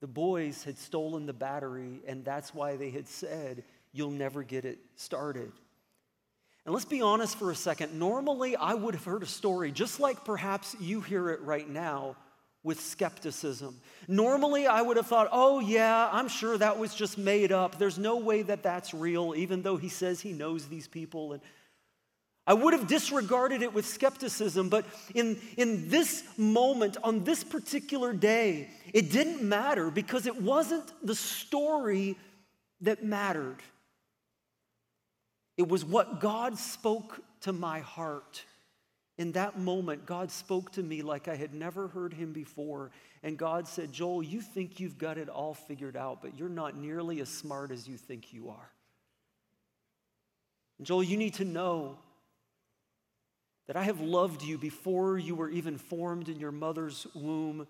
The 0.01 0.07
boys 0.07 0.63
had 0.63 0.77
stolen 0.77 1.25
the 1.25 1.33
battery, 1.33 1.99
and 2.05 2.23
that's 2.23 2.53
why 2.53 2.75
they 2.75 2.91
had 2.91 3.07
said, 3.07 3.63
You'll 3.91 4.11
never 4.11 4.43
get 4.43 4.65
it 4.65 4.77
started. 4.95 5.51
And 6.65 6.73
let's 6.73 6.85
be 6.85 7.01
honest 7.01 7.37
for 7.37 7.49
a 7.49 7.55
second. 7.55 7.97
Normally, 7.97 8.55
I 8.55 8.73
would 8.73 8.93
have 8.93 9.05
heard 9.05 9.23
a 9.23 9.27
story 9.27 9.71
just 9.71 9.99
like 9.99 10.25
perhaps 10.25 10.75
you 10.79 10.99
hear 10.99 11.29
it 11.29 11.41
right 11.41 11.67
now 11.67 12.17
with 12.65 12.81
skepticism. 12.81 13.79
Normally, 14.07 14.65
I 14.65 14.81
would 14.81 14.97
have 14.97 15.05
thought, 15.05 15.29
oh, 15.31 15.59
yeah, 15.59 16.09
I'm 16.11 16.27
sure 16.27 16.57
that 16.57 16.79
was 16.79 16.95
just 16.95 17.15
made 17.15 17.51
up. 17.51 17.77
There's 17.77 17.99
no 17.99 18.17
way 18.17 18.41
that 18.41 18.63
that's 18.63 18.91
real, 18.91 19.35
even 19.37 19.61
though 19.61 19.77
he 19.77 19.87
says 19.87 20.19
he 20.19 20.33
knows 20.33 20.65
these 20.65 20.87
people. 20.87 21.33
And 21.33 21.43
I 22.47 22.55
would 22.55 22.73
have 22.73 22.87
disregarded 22.87 23.61
it 23.61 23.71
with 23.71 23.85
skepticism, 23.85 24.69
but 24.69 24.85
in, 25.13 25.39
in 25.57 25.89
this 25.89 26.23
moment, 26.37 26.97
on 27.03 27.23
this 27.23 27.43
particular 27.43 28.13
day, 28.13 28.67
it 28.93 29.11
didn't 29.11 29.43
matter 29.43 29.91
because 29.91 30.25
it 30.25 30.41
wasn't 30.41 30.91
the 31.05 31.15
story 31.15 32.17
that 32.81 33.03
mattered. 33.03 33.57
It 35.55 35.67
was 35.67 35.85
what 35.85 36.19
God 36.19 36.57
spoke 36.57 37.21
to 37.41 37.53
my 37.53 37.79
heart. 37.79 38.43
In 39.17 39.31
that 39.31 39.57
moment, 39.57 40.05
God 40.05 40.29
spoke 40.29 40.71
to 40.73 40.83
me 40.83 41.01
like 41.01 41.27
I 41.27 41.35
had 41.35 41.53
never 41.53 41.87
heard 41.87 42.13
him 42.13 42.33
before. 42.33 42.91
And 43.23 43.37
God 43.37 43.67
said, 43.67 43.93
Joel, 43.93 44.21
you 44.23 44.41
think 44.41 44.79
you've 44.79 44.97
got 44.97 45.17
it 45.17 45.29
all 45.29 45.53
figured 45.53 45.95
out, 45.95 46.21
but 46.21 46.37
you're 46.37 46.49
not 46.49 46.75
nearly 46.75 47.21
as 47.21 47.29
smart 47.29 47.71
as 47.71 47.87
you 47.87 47.97
think 47.97 48.33
you 48.33 48.49
are. 48.49 48.71
And 50.77 50.85
Joel, 50.85 51.03
you 51.03 51.15
need 51.15 51.35
to 51.35 51.45
know 51.45 51.97
that 53.67 53.77
I 53.77 53.83
have 53.83 54.01
loved 54.01 54.43
you 54.43 54.57
before 54.57 55.17
you 55.17 55.33
were 55.33 55.49
even 55.49 55.77
formed 55.77 56.27
in 56.27 56.39
your 56.39 56.51
mother's 56.51 57.07
womb, 57.15 57.67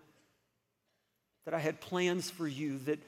that 1.45 1.53
I 1.53 1.59
had 1.59 1.79
plans 1.79 2.29
for 2.29 2.47
you, 2.47 2.79
that 2.79 2.99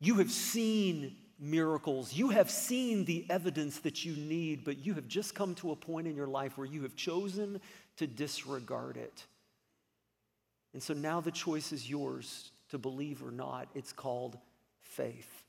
you 0.00 0.16
have 0.16 0.32
seen 0.32 1.16
miracles. 1.40 2.12
You 2.12 2.28
have 2.28 2.50
seen 2.50 3.04
the 3.04 3.24
evidence 3.30 3.78
that 3.80 4.04
you 4.04 4.14
need, 4.14 4.64
but 4.64 4.84
you 4.84 4.94
have 4.94 5.08
just 5.08 5.34
come 5.34 5.54
to 5.56 5.72
a 5.72 5.76
point 5.76 6.06
in 6.06 6.14
your 6.14 6.26
life 6.26 6.58
where 6.58 6.66
you 6.66 6.82
have 6.82 6.94
chosen 6.94 7.60
to 7.96 8.06
disregard 8.06 8.96
it. 8.96 9.24
And 10.72 10.82
so 10.82 10.94
now 10.94 11.20
the 11.20 11.30
choice 11.30 11.72
is 11.72 11.88
yours 11.88 12.52
to 12.70 12.78
believe 12.78 13.22
or 13.22 13.30
not. 13.30 13.68
It's 13.74 13.92
called 13.92 14.38
faith. 14.80 15.44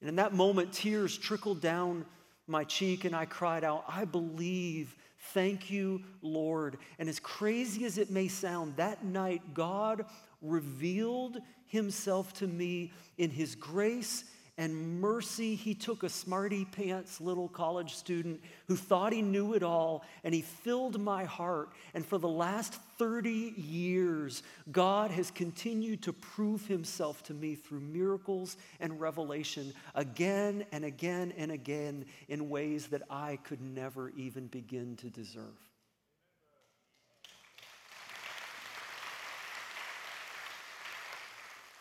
And 0.00 0.08
in 0.08 0.16
that 0.16 0.32
moment, 0.32 0.72
tears 0.72 1.18
trickled 1.18 1.60
down 1.60 2.06
my 2.46 2.64
cheek, 2.64 3.04
and 3.04 3.14
I 3.14 3.26
cried 3.26 3.64
out, 3.64 3.84
I 3.88 4.04
believe. 4.04 4.96
Thank 5.34 5.70
you, 5.70 6.02
Lord. 6.22 6.78
And 6.98 7.08
as 7.08 7.20
crazy 7.20 7.84
as 7.84 7.98
it 7.98 8.10
may 8.10 8.28
sound, 8.28 8.76
that 8.76 9.04
night, 9.04 9.42
God 9.52 10.06
revealed 10.40 11.38
himself 11.66 12.32
to 12.34 12.46
me 12.46 12.92
in 13.18 13.30
his 13.30 13.54
grace 13.54 14.24
and 14.58 15.00
mercy, 15.00 15.54
he 15.54 15.72
took 15.72 16.02
a 16.02 16.08
smarty 16.08 16.64
pants 16.64 17.20
little 17.20 17.46
college 17.48 17.94
student 17.94 18.42
who 18.66 18.74
thought 18.74 19.12
he 19.12 19.22
knew 19.22 19.54
it 19.54 19.62
all 19.62 20.04
and 20.24 20.34
he 20.34 20.42
filled 20.42 21.00
my 21.00 21.24
heart. 21.24 21.70
And 21.94 22.04
for 22.04 22.18
the 22.18 22.28
last 22.28 22.74
30 22.98 23.54
years, 23.56 24.42
God 24.72 25.12
has 25.12 25.30
continued 25.30 26.02
to 26.02 26.12
prove 26.12 26.66
himself 26.66 27.22
to 27.24 27.34
me 27.34 27.54
through 27.54 27.80
miracles 27.80 28.56
and 28.80 29.00
revelation 29.00 29.72
again 29.94 30.66
and 30.72 30.84
again 30.84 31.32
and 31.36 31.52
again 31.52 32.04
in 32.26 32.50
ways 32.50 32.88
that 32.88 33.02
I 33.08 33.38
could 33.44 33.60
never 33.60 34.10
even 34.16 34.48
begin 34.48 34.96
to 34.96 35.08
deserve. 35.08 35.44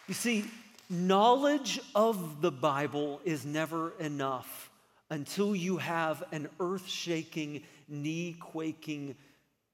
You 0.07 0.13
see, 0.13 0.45
Knowledge 0.89 1.81
of 1.95 2.41
the 2.41 2.51
Bible 2.51 3.19
is 3.25 3.45
never 3.45 3.91
enough 3.99 4.71
until 5.09 5.53
you 5.53 5.77
have 5.77 6.23
an 6.31 6.47
earth 6.61 6.87
shaking, 6.87 7.63
knee 7.89 8.37
quaking, 8.39 9.15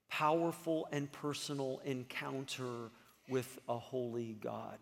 powerful, 0.10 0.88
and 0.92 1.12
personal 1.12 1.82
encounter 1.86 2.90
with 3.30 3.60
a 3.70 3.78
holy 3.78 4.38
God. 4.42 4.78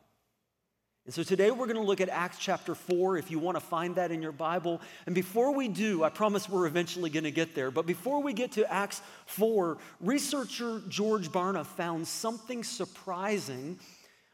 And 1.05 1.13
so 1.13 1.23
today 1.23 1.51
we're 1.51 1.65
going 1.65 1.75
to 1.75 1.83
look 1.83 1.99
at 1.99 2.07
Acts 2.07 2.37
chapter 2.37 2.75
4 2.75 3.17
if 3.17 3.29
you 3.29 3.39
want 3.39 3.57
to 3.57 3.61
find 3.61 3.95
that 3.95 4.11
in 4.11 4.21
your 4.21 4.31
Bible. 4.31 4.79
And 5.05 5.15
before 5.15 5.53
we 5.53 5.67
do, 5.67 6.03
I 6.03 6.09
promise 6.09 6.47
we're 6.47 6.67
eventually 6.67 7.09
going 7.09 7.25
to 7.25 7.31
get 7.31 7.55
there, 7.55 7.71
but 7.71 7.85
before 7.85 8.21
we 8.21 8.31
get 8.31 8.53
to 8.53 8.71
Acts 8.71 9.01
4, 9.25 9.77
researcher 9.99 10.81
George 10.87 11.29
Barna 11.29 11.65
found 11.65 12.07
something 12.07 12.63
surprising 12.63 13.79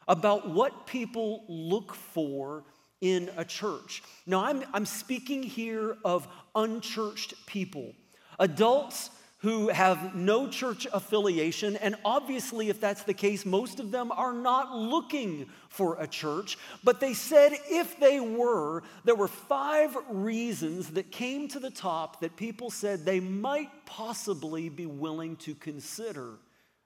about 0.07 0.49
what 0.49 0.87
people 0.87 1.43
look 1.47 1.93
for 1.93 2.63
in 3.01 3.29
a 3.37 3.45
church. 3.45 4.01
Now, 4.25 4.43
I'm, 4.45 4.63
I'm 4.73 4.85
speaking 4.85 5.43
here 5.43 5.97
of 6.03 6.27
unchurched 6.55 7.45
people, 7.45 7.93
adults 8.39 9.11
who 9.39 9.67
have 9.67 10.15
no 10.15 10.47
church 10.47 10.87
affiliation. 10.91 11.75
And 11.77 11.95
obviously, 12.03 12.69
if 12.69 12.81
that's 12.81 13.03
the 13.03 13.13
case, 13.13 13.45
most 13.45 13.79
of 13.79 13.91
them 13.91 14.11
are 14.11 14.33
not 14.33 14.75
looking 14.75 15.47
for 15.69 15.97
a 15.99 16.07
church. 16.07 16.57
But 16.83 16.99
they 16.99 17.13
said 17.13 17.51
if 17.69 17.99
they 17.99 18.19
were, 18.19 18.81
there 19.03 19.15
were 19.15 19.27
five 19.27 19.95
reasons 20.09 20.89
that 20.91 21.11
came 21.11 21.47
to 21.49 21.59
the 21.59 21.69
top 21.69 22.21
that 22.21 22.35
people 22.35 22.71
said 22.71 23.05
they 23.05 23.19
might 23.19 23.69
possibly 23.85 24.69
be 24.69 24.87
willing 24.87 25.35
to 25.37 25.53
consider 25.53 26.31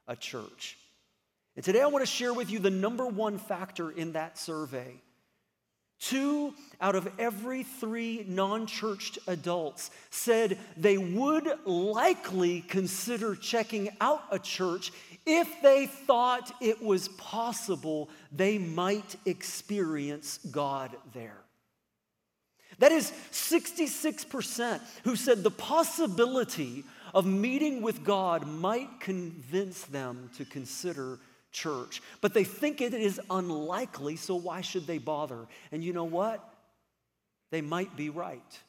a 0.07 0.17
church. 0.17 0.77
And 1.55 1.65
today 1.65 1.81
I 1.81 1.87
want 1.87 2.03
to 2.03 2.11
share 2.11 2.33
with 2.33 2.49
you 2.49 2.59
the 2.59 2.69
number 2.69 3.05
one 3.05 3.37
factor 3.37 3.91
in 3.91 4.13
that 4.13 4.37
survey. 4.37 5.01
Two 5.99 6.55
out 6.79 6.95
of 6.95 7.07
every 7.19 7.61
three 7.61 8.25
non 8.27 8.65
churched 8.65 9.19
adults 9.27 9.91
said 10.09 10.57
they 10.75 10.97
would 10.97 11.47
likely 11.65 12.61
consider 12.61 13.35
checking 13.35 13.89
out 14.01 14.23
a 14.31 14.39
church 14.39 14.91
if 15.27 15.47
they 15.61 15.85
thought 15.85 16.51
it 16.59 16.81
was 16.81 17.07
possible 17.09 18.09
they 18.31 18.57
might 18.57 19.15
experience 19.25 20.39
God 20.49 20.95
there. 21.13 21.37
That 22.79 22.91
is 22.91 23.11
66% 23.31 24.81
who 25.03 25.15
said 25.15 25.43
the 25.43 25.51
possibility 25.51 26.83
of 27.13 27.27
meeting 27.27 27.83
with 27.83 28.03
God 28.03 28.47
might 28.47 28.99
convince 28.99 29.83
them 29.83 30.31
to 30.37 30.45
consider 30.45 31.19
church. 31.51 32.01
But 32.21 32.33
they 32.33 32.43
think 32.43 32.81
it 32.81 32.93
is 32.93 33.19
unlikely, 33.29 34.15
so 34.15 34.35
why 34.35 34.61
should 34.61 34.87
they 34.87 34.97
bother? 34.97 35.47
And 35.71 35.83
you 35.83 35.93
know 35.93 36.05
what? 36.05 36.47
They 37.51 37.61
might 37.61 37.95
be 37.95 38.09
right. 38.09 38.59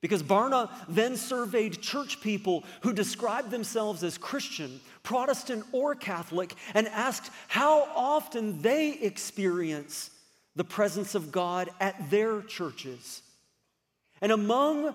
Because 0.00 0.22
Barna 0.22 0.70
then 0.86 1.16
surveyed 1.16 1.80
church 1.80 2.20
people 2.20 2.64
who 2.82 2.92
described 2.92 3.50
themselves 3.50 4.04
as 4.04 4.18
Christian, 4.18 4.80
Protestant, 5.02 5.64
or 5.72 5.94
Catholic 5.94 6.54
and 6.74 6.86
asked 6.88 7.30
how 7.48 7.88
often 7.94 8.60
they 8.60 8.92
experience 8.92 10.10
the 10.56 10.64
presence 10.64 11.14
of 11.14 11.32
God 11.32 11.70
at 11.80 12.10
their 12.10 12.42
churches. 12.42 13.22
And 14.20 14.30
among 14.30 14.94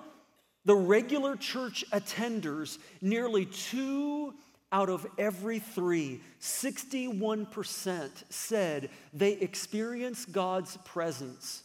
the 0.66 0.76
regular 0.76 1.36
church 1.36 1.84
attenders, 1.92 2.78
nearly 3.02 3.46
two 3.46 4.36
out 4.72 4.90
of 4.90 5.06
every 5.18 5.60
three, 5.60 6.22
61% 6.40 8.10
said 8.30 8.90
they 9.14 9.34
experience 9.34 10.26
God's 10.26 10.78
presence 10.78 11.64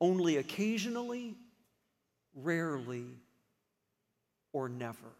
only 0.00 0.36
occasionally, 0.36 1.34
rarely, 2.34 3.06
or 4.52 4.68
never. 4.68 5.14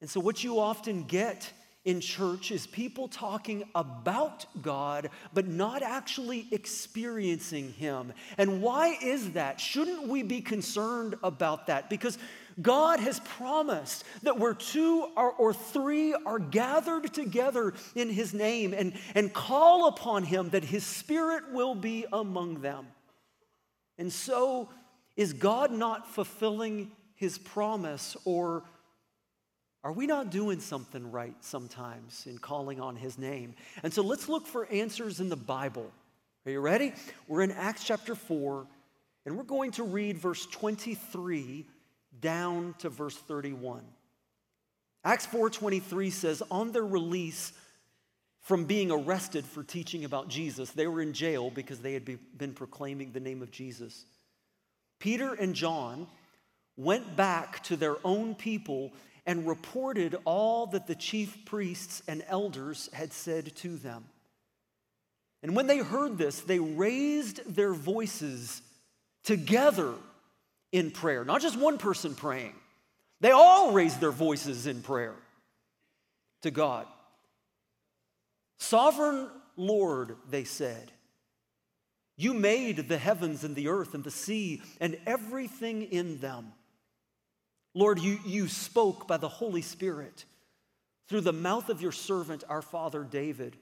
And 0.00 0.08
so, 0.08 0.20
what 0.20 0.42
you 0.42 0.58
often 0.58 1.04
get 1.04 1.52
in 1.84 2.00
church 2.00 2.50
is 2.50 2.66
people 2.66 3.08
talking 3.08 3.64
about 3.74 4.46
God, 4.62 5.10
but 5.34 5.46
not 5.46 5.82
actually 5.82 6.46
experiencing 6.50 7.72
Him. 7.74 8.12
And 8.38 8.62
why 8.62 8.96
is 9.02 9.32
that? 9.32 9.60
Shouldn't 9.60 10.08
we 10.08 10.22
be 10.22 10.40
concerned 10.40 11.16
about 11.22 11.66
that? 11.66 11.90
Because 11.90 12.18
God 12.60 13.00
has 13.00 13.20
promised 13.20 14.04
that 14.22 14.38
where 14.38 14.54
two 14.54 15.08
or, 15.16 15.32
or 15.32 15.52
three 15.52 16.14
are 16.26 16.38
gathered 16.38 17.12
together 17.12 17.74
in 17.94 18.10
His 18.10 18.32
name 18.34 18.72
and, 18.72 18.92
and 19.14 19.32
call 19.32 19.88
upon 19.88 20.24
Him, 20.24 20.50
that 20.50 20.64
His 20.64 20.84
Spirit 20.84 21.52
will 21.52 21.74
be 21.74 22.06
among 22.12 22.60
them. 22.60 22.86
And 23.98 24.12
so, 24.12 24.68
is 25.16 25.32
God 25.32 25.70
not 25.70 26.08
fulfilling 26.08 26.90
His 27.14 27.38
promise 27.38 28.16
or 28.24 28.64
are 29.84 29.92
we 29.92 30.06
not 30.06 30.30
doing 30.30 30.60
something 30.60 31.10
right 31.12 31.36
sometimes 31.40 32.26
in 32.26 32.38
calling 32.38 32.80
on 32.80 32.96
his 32.96 33.18
name? 33.18 33.54
And 33.82 33.92
so 33.92 34.00
let's 34.00 34.30
look 34.30 34.46
for 34.46 34.64
answers 34.72 35.20
in 35.20 35.28
the 35.28 35.36
Bible. 35.36 35.92
Are 36.46 36.50
you 36.50 36.60
ready? 36.60 36.94
We're 37.28 37.42
in 37.42 37.50
Acts 37.50 37.84
chapter 37.84 38.14
4, 38.14 38.66
and 39.26 39.36
we're 39.36 39.42
going 39.42 39.72
to 39.72 39.82
read 39.82 40.16
verse 40.16 40.46
23 40.46 41.66
down 42.20 42.74
to 42.78 42.88
verse 42.88 43.16
31. 43.16 43.84
Acts 45.04 45.26
4:23 45.26 46.10
says, 46.10 46.42
"On 46.50 46.72
their 46.72 46.86
release 46.86 47.52
from 48.44 48.66
being 48.66 48.90
arrested 48.90 49.46
for 49.46 49.62
teaching 49.62 50.04
about 50.04 50.28
Jesus, 50.28 50.70
they 50.70 50.86
were 50.86 51.00
in 51.00 51.14
jail 51.14 51.50
because 51.50 51.80
they 51.80 51.94
had 51.94 52.04
been 52.36 52.52
proclaiming 52.52 53.10
the 53.10 53.20
name 53.20 53.40
of 53.40 53.50
Jesus. 53.50 54.04
Peter 54.98 55.32
and 55.32 55.54
John 55.54 56.06
went 56.76 57.16
back 57.16 57.62
to 57.64 57.76
their 57.76 57.96
own 58.04 58.34
people 58.34 58.92
and 59.24 59.48
reported 59.48 60.16
all 60.26 60.66
that 60.66 60.86
the 60.86 60.94
chief 60.94 61.46
priests 61.46 62.02
and 62.06 62.22
elders 62.28 62.90
had 62.92 63.14
said 63.14 63.56
to 63.56 63.78
them. 63.78 64.04
And 65.42 65.56
when 65.56 65.66
they 65.66 65.78
heard 65.78 66.18
this, 66.18 66.40
they 66.40 66.58
raised 66.58 67.40
their 67.54 67.72
voices 67.72 68.60
together 69.22 69.94
in 70.74 70.90
prayer. 70.90 71.24
Not 71.24 71.40
just 71.40 71.56
one 71.56 71.78
person 71.78 72.16
praying, 72.16 72.52
they 73.20 73.30
all 73.30 73.70
raised 73.70 74.00
their 74.00 74.10
voices 74.10 74.66
in 74.66 74.82
prayer 74.82 75.14
to 76.42 76.50
God. 76.50 76.86
Sovereign 78.58 79.28
Lord, 79.56 80.16
they 80.28 80.42
said, 80.42 80.90
you 82.16 82.34
made 82.34 82.88
the 82.88 82.98
heavens 82.98 83.44
and 83.44 83.54
the 83.54 83.68
earth 83.68 83.94
and 83.94 84.02
the 84.02 84.10
sea 84.10 84.62
and 84.80 84.98
everything 85.06 85.82
in 85.82 86.18
them. 86.18 86.52
Lord, 87.72 88.00
you, 88.00 88.18
you 88.26 88.48
spoke 88.48 89.06
by 89.06 89.16
the 89.16 89.28
Holy 89.28 89.62
Spirit 89.62 90.24
through 91.08 91.20
the 91.20 91.32
mouth 91.32 91.68
of 91.68 91.82
your 91.82 91.92
servant, 91.92 92.42
our 92.48 92.62
father 92.62 93.04
David. 93.04 93.56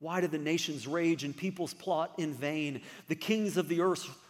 Why 0.00 0.20
do 0.20 0.26
the 0.26 0.38
nations 0.38 0.86
rage 0.86 1.22
and 1.22 1.36
peoples 1.36 1.74
plot 1.74 2.14
in 2.18 2.32
vain? 2.34 2.82
The 3.06 3.16
kings 3.16 3.56
of 3.56 3.68
the 3.68 3.82
earth 3.82 4.08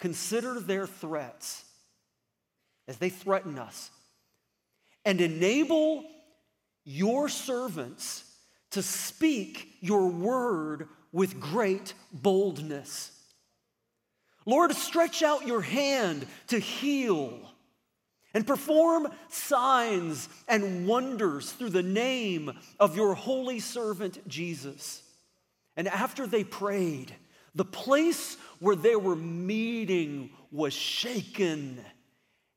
consider 0.00 0.58
their 0.58 0.86
threats 0.86 1.64
as 2.88 2.96
they 2.96 3.10
threaten 3.10 3.58
us 3.58 3.90
and 5.04 5.20
enable 5.20 6.04
your 6.84 7.28
servants 7.28 8.24
to 8.70 8.82
speak 8.82 9.76
your 9.80 10.08
word 10.08 10.88
with 11.12 11.38
great 11.38 11.94
boldness. 12.12 13.12
Lord, 14.46 14.72
stretch 14.74 15.22
out 15.22 15.46
your 15.46 15.60
hand 15.60 16.26
to 16.48 16.58
heal 16.58 17.38
and 18.32 18.46
perform 18.46 19.08
signs 19.28 20.28
and 20.48 20.86
wonders 20.86 21.52
through 21.52 21.70
the 21.70 21.82
name 21.82 22.52
of 22.78 22.96
your 22.96 23.14
holy 23.14 23.60
servant 23.60 24.26
Jesus. 24.28 25.02
And 25.76 25.88
after 25.88 26.26
they 26.26 26.44
prayed, 26.44 27.12
the 27.54 27.64
place 27.64 28.36
where 28.58 28.76
they 28.76 28.96
were 28.96 29.16
meeting 29.16 30.30
was 30.50 30.72
shaken 30.72 31.80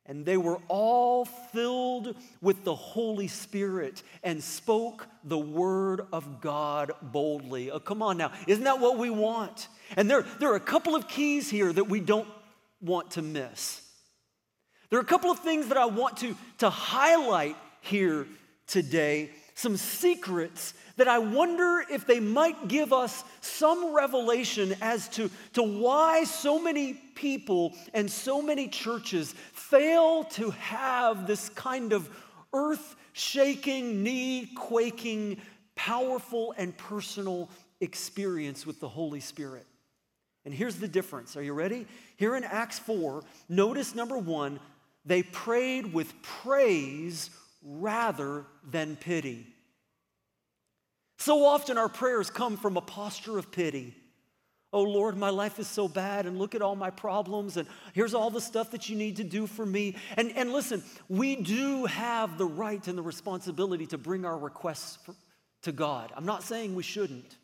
and 0.05 0.25
they 0.25 0.35
were 0.35 0.59
all 0.67 1.23
filled 1.23 2.15
with 2.41 2.65
the 2.65 2.75
Holy 2.75 3.27
Spirit 3.27 4.03
and 4.21 4.43
spoke 4.43 5.07
the 5.23 5.37
word 5.37 6.01
of 6.11 6.41
God 6.41 6.91
boldly. 7.01 7.71
Oh, 7.71 7.79
come 7.79 8.01
on 8.01 8.17
now. 8.17 8.33
Isn't 8.45 8.65
that 8.65 8.79
what 8.79 8.97
we 8.97 9.09
want? 9.09 9.69
And 9.95 10.09
there, 10.09 10.25
there 10.39 10.51
are 10.51 10.57
a 10.57 10.59
couple 10.59 10.95
of 10.95 11.07
keys 11.07 11.49
here 11.49 11.71
that 11.71 11.85
we 11.85 12.01
don't 12.01 12.27
want 12.81 13.11
to 13.11 13.21
miss. 13.21 13.81
There 14.89 14.99
are 14.99 15.01
a 15.01 15.05
couple 15.05 15.31
of 15.31 15.39
things 15.39 15.69
that 15.69 15.77
I 15.77 15.85
want 15.85 16.17
to, 16.17 16.35
to 16.57 16.69
highlight 16.69 17.55
here 17.79 18.27
today, 18.67 19.29
some 19.55 19.77
secrets 19.77 20.73
that 20.97 21.07
I 21.07 21.19
wonder 21.19 21.83
if 21.89 22.05
they 22.05 22.19
might 22.19 22.67
give 22.67 22.93
us 22.93 23.23
some 23.41 23.95
revelation 23.95 24.75
as 24.81 25.09
to, 25.09 25.29
to 25.53 25.63
why 25.63 26.23
so 26.23 26.61
many 26.61 26.93
people 26.93 27.73
and 27.93 28.09
so 28.09 28.41
many 28.41 28.67
churches 28.67 29.33
fail 29.53 30.23
to 30.25 30.51
have 30.51 31.25
this 31.25 31.49
kind 31.49 31.93
of 31.93 32.09
earth 32.53 32.95
shaking, 33.13 34.03
knee 34.03 34.49
quaking, 34.55 35.37
powerful, 35.75 36.53
and 36.57 36.75
personal 36.77 37.49
experience 37.81 38.65
with 38.65 38.79
the 38.79 38.89
Holy 38.89 39.19
Spirit. 39.19 39.65
And 40.45 40.53
here's 40.53 40.75
the 40.75 40.87
difference. 40.87 41.37
Are 41.37 41.43
you 41.43 41.53
ready? 41.53 41.87
Here 42.17 42.35
in 42.35 42.43
Acts 42.43 42.79
4, 42.79 43.23
notice 43.49 43.95
number 43.95 44.17
one, 44.17 44.59
they 45.05 45.23
prayed 45.23 45.93
with 45.93 46.21
praise 46.21 47.29
rather 47.63 48.45
than 48.69 48.95
pity. 48.95 49.47
So 51.17 51.45
often 51.45 51.77
our 51.77 51.89
prayers 51.89 52.29
come 52.29 52.57
from 52.57 52.75
a 52.75 52.81
posture 52.81 53.37
of 53.37 53.51
pity. 53.51 53.95
Oh 54.73 54.81
Lord, 54.81 55.15
my 55.15 55.29
life 55.29 55.59
is 55.59 55.67
so 55.67 55.87
bad, 55.87 56.25
and 56.25 56.39
look 56.39 56.55
at 56.55 56.63
all 56.63 56.75
my 56.75 56.89
problems, 56.89 57.57
and 57.57 57.67
here's 57.93 58.15
all 58.15 58.31
the 58.31 58.41
stuff 58.41 58.71
that 58.71 58.89
you 58.89 58.95
need 58.95 59.17
to 59.17 59.23
do 59.23 59.45
for 59.45 59.65
me. 59.65 59.95
And, 60.17 60.31
and 60.35 60.51
listen, 60.51 60.83
we 61.07 61.35
do 61.35 61.85
have 61.85 62.39
the 62.39 62.45
right 62.45 62.85
and 62.87 62.97
the 62.97 63.03
responsibility 63.03 63.85
to 63.87 63.99
bring 63.99 64.25
our 64.25 64.37
requests 64.37 64.97
for, 65.05 65.13
to 65.61 65.71
God. 65.71 66.11
I'm 66.15 66.25
not 66.25 66.41
saying 66.41 66.73
we 66.73 66.83
shouldn't. 66.83 67.37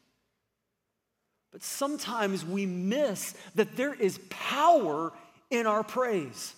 But 1.51 1.63
sometimes 1.63 2.43
we 2.43 2.65
miss 2.65 3.35
that 3.55 3.75
there 3.75 3.93
is 3.93 4.19
power 4.29 5.13
in 5.51 5.67
our 5.67 5.83
praise 5.83 6.53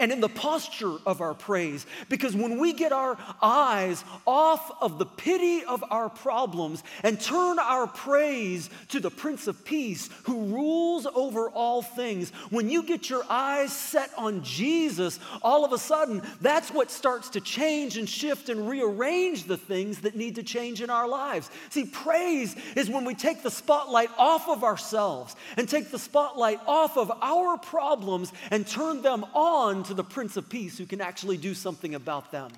and 0.00 0.10
in 0.10 0.20
the 0.20 0.28
posture 0.28 0.96
of 1.06 1.20
our 1.20 1.34
praise. 1.34 1.86
Because 2.08 2.34
when 2.34 2.58
we 2.58 2.72
get 2.72 2.90
our 2.90 3.18
eyes 3.40 4.02
off 4.26 4.72
of 4.80 4.98
the 4.98 5.06
pity 5.06 5.62
of 5.62 5.84
our 5.90 6.08
problems 6.08 6.82
and 7.04 7.20
turn 7.20 7.58
our 7.58 7.86
praise 7.86 8.70
to 8.88 8.98
the 8.98 9.10
Prince 9.10 9.46
of 9.46 9.64
Peace 9.64 10.08
who 10.24 10.46
rules 10.46 11.06
over 11.06 11.50
all 11.50 11.82
things, 11.82 12.30
when 12.48 12.70
you 12.70 12.82
get 12.82 13.10
your 13.10 13.24
eyes 13.28 13.72
set 13.72 14.10
on 14.16 14.42
Jesus, 14.42 15.20
all 15.42 15.64
of 15.64 15.72
a 15.72 15.78
sudden 15.78 16.22
that's 16.40 16.72
what 16.72 16.90
starts 16.90 17.28
to 17.30 17.40
change 17.40 17.98
and 17.98 18.08
shift 18.08 18.48
and 18.48 18.68
rearrange 18.68 19.44
the 19.44 19.58
things 19.58 20.00
that 20.00 20.16
need 20.16 20.36
to 20.36 20.42
change 20.42 20.80
in 20.80 20.88
our 20.88 21.06
lives. 21.06 21.50
See, 21.68 21.84
praise 21.84 22.56
is 22.74 22.88
when 22.88 23.04
we 23.04 23.14
take 23.14 23.42
the 23.42 23.50
spotlight 23.50 24.10
off 24.16 24.48
of 24.48 24.64
ourselves 24.64 25.36
and 25.58 25.68
take 25.68 25.90
the 25.90 25.98
spotlight 25.98 26.60
off 26.66 26.96
of 26.96 27.12
our 27.20 27.58
problems 27.58 28.32
and 28.50 28.66
turn 28.66 29.02
them 29.02 29.26
on 29.34 29.84
to 29.90 29.94
the 29.94 30.04
Prince 30.04 30.36
of 30.36 30.48
Peace 30.48 30.78
who 30.78 30.86
can 30.86 31.00
actually 31.00 31.36
do 31.36 31.52
something 31.52 31.94
about 31.94 32.32
them. 32.32 32.50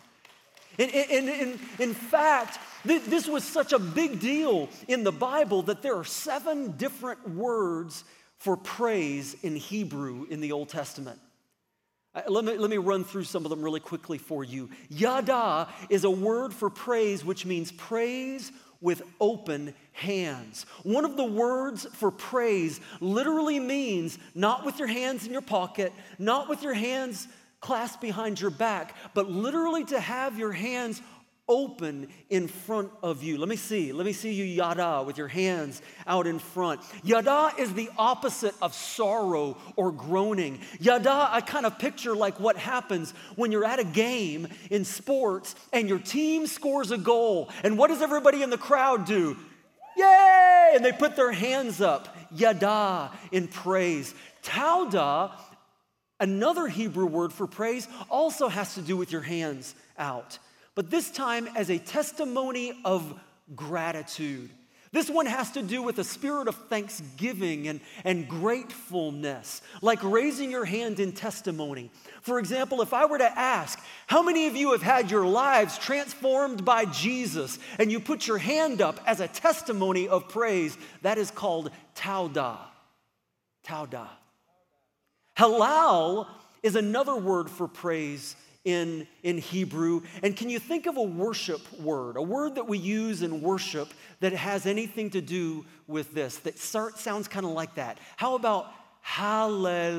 In, 0.79 0.89
in, 0.89 1.29
in, 1.29 1.59
in 1.79 1.95
fact, 1.95 2.59
th- 2.87 3.05
this 3.05 3.27
was 3.27 3.45
such 3.45 3.73
a 3.73 3.79
big 3.79 4.21
deal 4.21 4.69
in 4.89 5.05
the 5.05 5.13
Bible 5.13 5.63
that 5.63 5.83
there 5.83 5.97
are 5.97 6.05
seven 6.05 6.77
different 6.77 7.29
words 7.29 8.05
for 8.39 8.57
praise 8.57 9.35
in 9.43 9.57
Hebrew 9.57 10.27
in 10.31 10.41
the 10.41 10.53
Old 10.53 10.69
Testament. 10.69 11.21
Uh, 12.15 12.23
let 12.29 12.45
me, 12.45 12.57
let 12.57 12.71
me 12.71 12.79
run 12.79 13.05
through 13.05 13.25
some 13.25 13.45
of 13.45 13.51
them 13.51 13.63
really 13.63 13.81
quickly 13.81 14.19
for 14.19 14.45
you. 14.45 14.71
Yada 14.89 15.69
is 15.91 16.05
a 16.05 16.11
word 16.11 16.53
for 16.53 16.71
praise, 16.71 17.25
which 17.25 17.47
means 17.47 17.73
praise 17.73 18.53
with 18.83 19.03
open 19.21 19.75
hands. 19.93 20.67
One 20.83 21.05
of 21.05 21.17
the 21.17 21.25
words 21.25 21.87
for 21.93 22.11
praise 22.11 22.81
literally 23.01 23.61
means 23.61 24.19
not 24.35 24.67
with 24.67 24.79
your 24.79 24.89
hands 24.89 25.25
in 25.25 25.33
your 25.33 25.41
pocket, 25.41 25.93
not 26.19 26.49
with 26.49 26.63
your 26.63 26.75
hands 26.75 27.29
clasped 27.61 28.03
behind 28.03 28.41
your 28.41 28.51
back, 28.51 28.97
but 29.15 29.31
literally 29.31 29.85
to 29.85 30.01
have 30.01 30.39
your 30.39 30.53
hands 30.53 31.01
open 31.49 32.09
in 32.31 32.47
front 32.49 32.91
of 33.03 33.23
you. 33.23 33.37
Let 33.37 33.49
me 33.49 33.57
see. 33.57 33.93
Let 33.93 34.07
me 34.07 34.13
see 34.13 34.33
you 34.33 34.45
yada 34.45 35.03
with 35.05 35.19
your 35.19 35.29
hands 35.29 35.83
out 36.07 36.27
in 36.27 36.39
front. 36.39 36.81
Yada 37.03 37.53
is 37.59 37.75
the 37.75 37.91
opposite 37.99 38.55
of 38.63 38.75
sorrow 38.75 39.57
or 39.77 39.93
groaning. 39.93 40.61
Yada, 40.81 41.29
I 41.31 41.41
kind 41.41 41.67
of 41.67 41.79
picture 41.79 42.15
like 42.15 42.39
what 42.39 42.57
happens 42.57 43.13
when 43.37 43.53
you're 43.53 43.65
at 43.65 43.81
a 43.81 43.85
game 43.85 44.49
in 44.71 44.85
sports 44.85 45.55
and 45.73 45.89
your 45.89 45.99
team 45.99 46.47
scores 46.47 46.91
a 46.91 46.99
goal. 46.99 47.51
And 47.65 47.77
what 47.77 47.89
does 47.89 48.03
everybody 48.03 48.43
in 48.43 48.51
the 48.51 48.59
crowd 48.59 49.05
do? 49.05 49.37
Yay! 49.97 50.73
And 50.75 50.85
they 50.85 50.93
put 50.93 51.17
their 51.17 51.33
hands 51.33 51.81
up. 51.81 52.17
Yada 52.31 53.11
in 53.31 53.49
praise. 53.49 54.15
Towdah, 54.43 55.33
another 56.19 56.67
Hebrew 56.67 57.07
word 57.07 57.33
for 57.33 57.47
praise, 57.47 57.89
also 58.09 58.49
has 58.49 58.75
to 58.75 58.81
do 58.81 58.97
with 58.97 59.13
your 59.13 59.21
hands 59.21 59.75
out 59.99 60.39
but 60.75 60.91
this 60.91 61.11
time 61.11 61.49
as 61.57 61.71
a 61.71 61.79
testimony 61.79 62.73
of 62.85 63.19
gratitude. 63.55 64.51
This 64.93 65.09
one 65.09 65.25
has 65.25 65.53
to 65.53 65.63
do 65.63 65.83
with 65.83 65.99
a 65.99 66.05
spirit 66.05 66.49
of 66.49 66.55
thanksgiving 66.69 67.67
and, 67.69 67.81
and 68.05 68.29
gratefulness, 68.29 69.63
like 69.81 70.03
raising 70.03 70.51
your 70.51 70.67
hand 70.67 71.01
in 71.01 71.13
testimony. 71.13 71.91
For 72.21 72.39
example, 72.39 72.83
if 72.83 72.93
I 72.93 73.07
were 73.07 73.17
to 73.17 73.39
ask, 73.39 73.81
how 74.07 74.23
many 74.23 74.49
of 74.49 74.55
you 74.55 74.73
have 74.73 74.83
had 74.83 75.11
your 75.11 75.25
lives 75.25 75.79
transformed 75.79 76.67
by 76.67 76.85
Jesus, 76.85 77.59
and 77.79 77.91
you 77.91 78.01
put 78.01 78.27
your 78.27 78.37
hand 78.37 78.83
up 78.83 79.01
as 79.07 79.21
a 79.21 79.29
testimony 79.29 80.09
of 80.09 80.29
praise, 80.29 80.77
that 81.01 81.17
is 81.17 81.31
called 81.31 81.71
towdah. 81.95 82.59
Towdah. 83.67 84.11
Halal 85.39 86.27
is 86.63 86.77
another 86.77 87.17
word 87.17 87.49
for 87.49 87.67
praise 87.67 88.37
in, 88.65 89.07
in 89.23 89.39
Hebrew. 89.39 90.03
And 90.23 90.37
can 90.37 90.51
you 90.51 90.59
think 90.59 90.87
of 90.87 90.97
a 90.97 91.03
worship 91.03 91.61
word, 91.81 92.17
a 92.17 92.23
word 92.23 92.55
that 92.57 92.69
we 92.69 92.79
use 92.79 93.23
in 93.23 93.41
worship 93.41 93.89
that 94.21 94.33
has 94.33 94.67
anything 94.67 95.11
to 95.11 95.21
do 95.21 95.65
with 95.87 96.15
this, 96.15 96.39
that 96.39 96.59
sounds 96.59 97.29
kind 97.29 97.45
of 97.45 97.53
like 97.53 97.75
that? 97.75 97.99
How 98.17 98.35
about 98.37 98.73
hallelujah? 99.01 99.93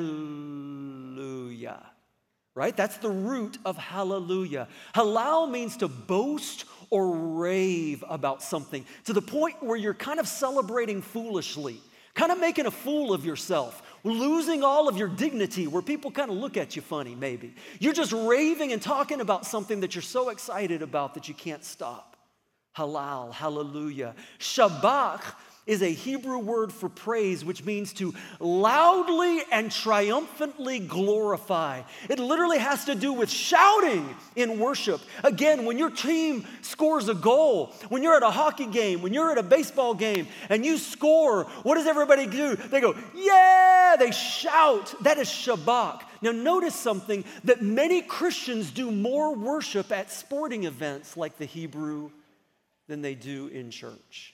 Right? 2.56 2.78
That's 2.78 2.98
the 2.98 3.10
root 3.10 3.58
of 3.66 3.78
hallelujah. 3.78 4.68
Halal 4.94 5.50
means 5.50 5.78
to 5.78 5.88
boast 5.88 6.66
or 6.92 7.12
rave 7.12 8.04
about 8.08 8.44
something 8.44 8.86
to 9.06 9.14
the 9.14 9.22
point 9.22 9.64
where 9.64 9.76
you're 9.76 9.96
kind 9.96 10.20
of 10.20 10.28
celebrating 10.28 11.02
foolishly, 11.02 11.82
kind 12.14 12.32
of 12.32 12.40
making 12.40 12.68
a 12.68 12.72
fool 12.72 13.12
of 13.12 13.26
yourself 13.26 13.82
losing 14.04 14.64
all 14.64 14.88
of 14.88 14.98
your 14.98 15.08
dignity 15.08 15.68
where 15.68 15.82
people 15.82 16.12
kind 16.12 16.30
of 16.30 16.38
look 16.38 16.58
at 16.58 16.76
you 16.76 16.82
funny, 16.82 17.16
maybe. 17.16 17.56
You're 17.80 17.94
just 17.94 18.12
raving 18.12 18.74
and 18.74 18.82
talking 18.82 19.22
about 19.22 19.46
something 19.46 19.80
that 19.82 19.96
you're 19.96 20.02
so 20.02 20.30
excited 20.30 20.82
about 20.82 21.14
that 21.14 21.28
you 21.28 21.34
can't 21.34 21.64
stop. 21.64 22.18
Halal, 22.78 23.32
hallelujah. 23.32 24.16
Shabach 24.40 25.22
is 25.66 25.82
a 25.82 25.92
Hebrew 25.92 26.40
word 26.40 26.74
for 26.74 26.90
praise, 26.90 27.46
which 27.46 27.64
means 27.64 27.94
to 27.94 28.14
loudly 28.40 29.42
and 29.52 29.72
triumphantly 29.72 30.80
glorify. 30.80 31.84
It 32.10 32.20
literally 32.20 32.58
has 32.58 32.86
to 32.86 32.96
do 32.96 33.14
with 33.14 33.30
shouting 33.30 34.16
in 34.36 34.60
worship. 34.60 35.02
Again, 35.24 35.66
when 35.66 35.78
your 35.78 35.90
team 35.90 36.46
scores 36.62 37.08
a 37.08 37.14
goal, 37.14 37.74
when 37.90 38.04
you're 38.04 38.16
at 38.16 38.24
a 38.24 38.32
hockey 38.32 38.66
game, 38.66 39.02
when 39.02 39.14
you're 39.14 39.32
at 39.32 39.38
a 39.38 39.44
baseball 39.44 39.94
game, 39.94 40.28
and 40.50 40.66
you 40.66 40.78
score, 40.78 41.46
what 41.64 41.76
does 41.76 41.88
everybody 41.88 42.28
do? 42.28 42.56
They 42.56 42.82
go, 42.82 42.96
Yeah! 43.16 43.96
They 43.98 44.12
shout. 44.12 44.94
That 45.02 45.18
is 45.18 45.28
Shabach. 45.28 46.02
Now, 46.22 46.32
notice 46.32 46.76
something 46.76 47.24
that 47.44 47.62
many 47.62 48.02
Christians 48.02 48.72
do 48.72 48.92
more 48.92 49.36
worship 49.36 49.92
at 49.92 50.12
sporting 50.12 50.64
events 50.64 51.18
like 51.18 51.38
the 51.38 51.46
Hebrew 51.46 52.10
than 52.88 53.02
they 53.02 53.16
do 53.16 53.48
in 53.48 53.72
church. 53.72 54.33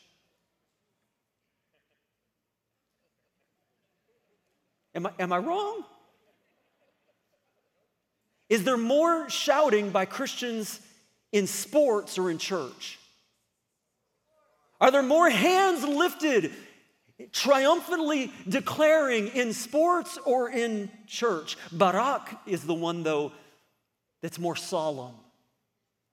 Am 4.95 5.05
I, 5.05 5.11
am 5.19 5.31
I 5.31 5.37
wrong? 5.37 5.83
Is 8.49 8.63
there 8.63 8.77
more 8.77 9.29
shouting 9.29 9.91
by 9.91 10.05
Christians 10.05 10.79
in 11.31 11.45
sports 11.45 12.17
or 12.17 12.31
in 12.31 12.39
church? 12.39 12.97
Are 14.81 14.91
there 14.91 15.03
more 15.03 15.29
hands 15.29 15.83
lifted, 15.83 16.51
triumphantly 17.31 18.31
declaring 18.47 19.27
in 19.27 19.53
sports 19.53 20.17
or 20.25 20.49
in 20.49 20.89
church? 21.05 21.57
Barak 21.71 22.39
is 22.47 22.63
the 22.63 22.73
one, 22.73 23.03
though, 23.03 23.31
that's 24.21 24.39
more 24.39 24.55
solemn. 24.55 25.13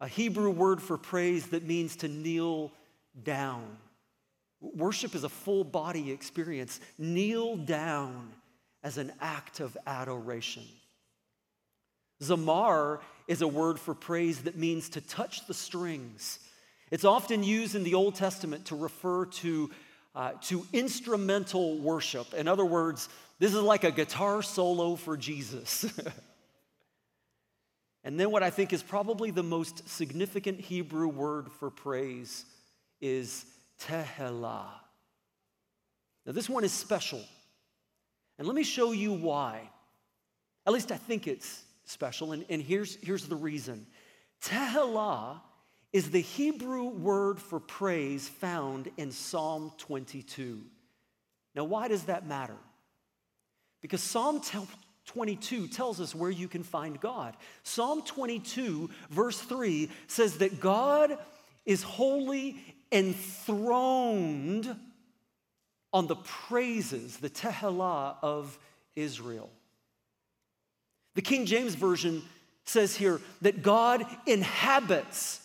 A 0.00 0.08
Hebrew 0.08 0.50
word 0.50 0.82
for 0.82 0.98
praise 0.98 1.46
that 1.48 1.64
means 1.64 1.96
to 1.96 2.08
kneel 2.08 2.70
down. 3.22 3.64
Worship 4.60 5.14
is 5.14 5.24
a 5.24 5.28
full 5.28 5.64
body 5.64 6.10
experience. 6.10 6.80
Kneel 6.98 7.56
down 7.56 8.30
as 8.86 8.98
an 8.98 9.10
act 9.20 9.58
of 9.58 9.76
adoration. 9.84 10.62
Zamar 12.22 13.00
is 13.26 13.42
a 13.42 13.48
word 13.48 13.80
for 13.80 13.96
praise 13.96 14.42
that 14.42 14.56
means 14.56 14.90
to 14.90 15.00
touch 15.00 15.44
the 15.48 15.54
strings. 15.54 16.38
It's 16.92 17.04
often 17.04 17.42
used 17.42 17.74
in 17.74 17.82
the 17.82 17.94
Old 17.94 18.14
Testament 18.14 18.66
to 18.66 18.76
refer 18.76 19.26
to, 19.26 19.72
uh, 20.14 20.32
to 20.42 20.64
instrumental 20.72 21.78
worship. 21.78 22.32
In 22.32 22.46
other 22.46 22.64
words, 22.64 23.08
this 23.40 23.54
is 23.54 23.60
like 23.60 23.82
a 23.82 23.90
guitar 23.90 24.40
solo 24.40 24.94
for 24.94 25.16
Jesus. 25.16 25.84
and 28.04 28.20
then, 28.20 28.30
what 28.30 28.44
I 28.44 28.50
think 28.50 28.72
is 28.72 28.84
probably 28.84 29.32
the 29.32 29.42
most 29.42 29.88
significant 29.88 30.60
Hebrew 30.60 31.08
word 31.08 31.50
for 31.58 31.70
praise 31.70 32.44
is 33.00 33.46
tehillah. 33.80 34.68
Now, 36.24 36.32
this 36.32 36.48
one 36.48 36.62
is 36.62 36.72
special. 36.72 37.24
And 38.38 38.46
let 38.46 38.54
me 38.54 38.62
show 38.62 38.92
you 38.92 39.12
why. 39.12 39.70
At 40.66 40.72
least 40.72 40.92
I 40.92 40.96
think 40.96 41.26
it's 41.26 41.62
special, 41.84 42.32
and, 42.32 42.44
and 42.48 42.60
here's, 42.60 42.96
here's 42.96 43.26
the 43.26 43.36
reason. 43.36 43.86
Tehillah 44.42 45.40
is 45.92 46.10
the 46.10 46.20
Hebrew 46.20 46.88
word 46.88 47.40
for 47.40 47.60
praise 47.60 48.28
found 48.28 48.90
in 48.96 49.12
Psalm 49.12 49.72
22. 49.78 50.60
Now, 51.54 51.64
why 51.64 51.88
does 51.88 52.04
that 52.04 52.26
matter? 52.26 52.56
Because 53.80 54.02
Psalm 54.02 54.42
22 55.06 55.68
tells 55.68 56.00
us 56.00 56.14
where 56.14 56.30
you 56.30 56.48
can 56.48 56.62
find 56.62 57.00
God. 57.00 57.36
Psalm 57.62 58.02
22, 58.02 58.90
verse 59.10 59.38
3 59.38 59.88
says 60.08 60.38
that 60.38 60.60
God 60.60 61.16
is 61.64 61.82
holy 61.82 62.56
enthroned 62.92 64.76
on 65.92 66.06
the 66.06 66.16
praises, 66.16 67.18
the 67.18 67.30
Tehillah 67.30 68.16
of 68.22 68.58
Israel. 68.94 69.50
The 71.14 71.22
King 71.22 71.46
James 71.46 71.74
Version 71.74 72.22
says 72.64 72.96
here 72.96 73.20
that 73.42 73.62
God 73.62 74.04
inhabits 74.26 75.40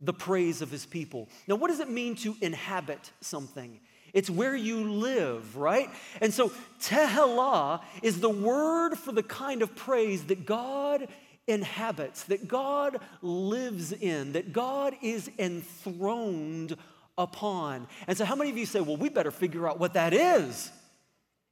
the 0.00 0.12
praise 0.12 0.62
of 0.62 0.70
his 0.70 0.84
people. 0.84 1.28
Now, 1.46 1.56
what 1.56 1.68
does 1.68 1.80
it 1.80 1.90
mean 1.90 2.16
to 2.16 2.36
inhabit 2.40 3.10
something? 3.20 3.80
It's 4.12 4.28
where 4.28 4.54
you 4.54 4.90
live, 4.90 5.56
right? 5.56 5.88
And 6.20 6.34
so, 6.34 6.52
Tehillah 6.80 7.80
is 8.02 8.20
the 8.20 8.28
word 8.28 8.96
for 8.96 9.12
the 9.12 9.22
kind 9.22 9.62
of 9.62 9.74
praise 9.74 10.24
that 10.24 10.44
God 10.44 11.08
inhabits, 11.46 12.24
that 12.24 12.46
God 12.46 12.98
lives 13.22 13.92
in, 13.92 14.32
that 14.32 14.52
God 14.52 14.94
is 15.02 15.30
enthroned 15.38 16.76
upon. 17.18 17.86
And 18.06 18.16
so, 18.16 18.24
how 18.24 18.36
many 18.36 18.50
of 18.50 18.58
you 18.58 18.66
say, 18.66 18.80
well, 18.80 18.96
we 18.96 19.08
better 19.08 19.30
figure 19.30 19.68
out 19.68 19.78
what 19.78 19.94
that 19.94 20.14
is? 20.14 20.70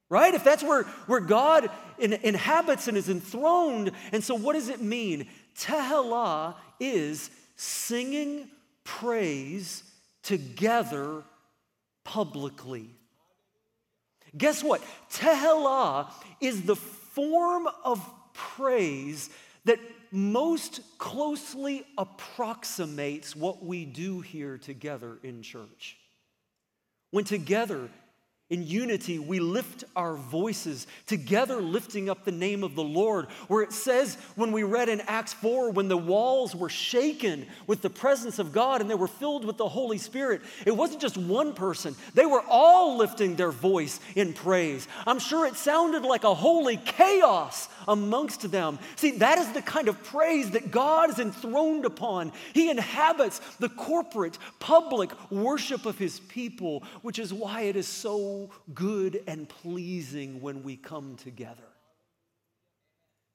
Right? 0.09 0.33
If 0.33 0.43
that's 0.43 0.63
where, 0.63 0.83
where 1.07 1.21
God 1.21 1.69
in, 1.97 2.13
inhabits 2.13 2.87
and 2.87 2.97
is 2.97 3.09
enthroned. 3.09 3.91
And 4.11 4.23
so, 4.23 4.35
what 4.35 4.53
does 4.53 4.69
it 4.69 4.81
mean? 4.81 5.27
Tehillah 5.57 6.55
is 6.79 7.29
singing 7.55 8.49
praise 8.83 9.83
together 10.23 11.23
publicly. 12.03 12.89
Guess 14.37 14.63
what? 14.63 14.81
Tehillah 15.11 16.11
is 16.39 16.63
the 16.63 16.75
form 16.75 17.67
of 17.83 18.01
praise 18.33 19.29
that 19.65 19.79
most 20.11 20.81
closely 20.97 21.85
approximates 21.97 23.35
what 23.35 23.63
we 23.63 23.85
do 23.85 24.21
here 24.21 24.57
together 24.57 25.17
in 25.23 25.41
church. 25.41 25.97
When 27.11 27.23
together 27.25 27.89
in 28.51 28.67
unity, 28.67 29.17
we 29.17 29.39
lift 29.39 29.85
our 29.95 30.15
voices 30.15 30.85
together, 31.07 31.61
lifting 31.61 32.09
up 32.09 32.25
the 32.25 32.33
name 32.33 32.65
of 32.65 32.75
the 32.75 32.83
Lord. 32.83 33.27
Where 33.47 33.63
it 33.63 33.71
says, 33.71 34.15
when 34.35 34.51
we 34.51 34.63
read 34.63 34.89
in 34.89 34.99
Acts 35.07 35.31
4, 35.31 35.71
when 35.71 35.87
the 35.87 35.95
walls 35.95 36.53
were 36.53 36.67
shaken 36.67 37.47
with 37.65 37.81
the 37.81 37.89
presence 37.89 38.39
of 38.39 38.51
God 38.51 38.81
and 38.81 38.89
they 38.89 38.95
were 38.95 39.07
filled 39.07 39.45
with 39.45 39.55
the 39.55 39.69
Holy 39.69 39.97
Spirit, 39.97 40.41
it 40.65 40.75
wasn't 40.75 41.01
just 41.01 41.15
one 41.15 41.53
person, 41.53 41.95
they 42.13 42.25
were 42.25 42.43
all 42.45 42.97
lifting 42.97 43.37
their 43.37 43.51
voice 43.51 44.01
in 44.15 44.33
praise. 44.33 44.85
I'm 45.07 45.19
sure 45.19 45.47
it 45.47 45.55
sounded 45.55 46.03
like 46.03 46.25
a 46.25 46.35
holy 46.35 46.75
chaos 46.75 47.69
amongst 47.87 48.51
them. 48.51 48.79
See, 48.97 49.11
that 49.11 49.37
is 49.37 49.49
the 49.53 49.61
kind 49.61 49.87
of 49.87 50.03
praise 50.03 50.51
that 50.51 50.71
God 50.71 51.09
is 51.09 51.19
enthroned 51.19 51.85
upon. 51.85 52.33
He 52.53 52.69
inhabits 52.69 53.39
the 53.59 53.69
corporate, 53.69 54.37
public 54.59 55.09
worship 55.31 55.85
of 55.85 55.97
His 55.97 56.19
people, 56.19 56.83
which 57.01 57.17
is 57.17 57.33
why 57.33 57.61
it 57.61 57.77
is 57.77 57.87
so 57.87 58.40
good 58.73 59.23
and 59.27 59.47
pleasing 59.47 60.41
when 60.41 60.63
we 60.63 60.75
come 60.77 61.15
together. 61.17 61.61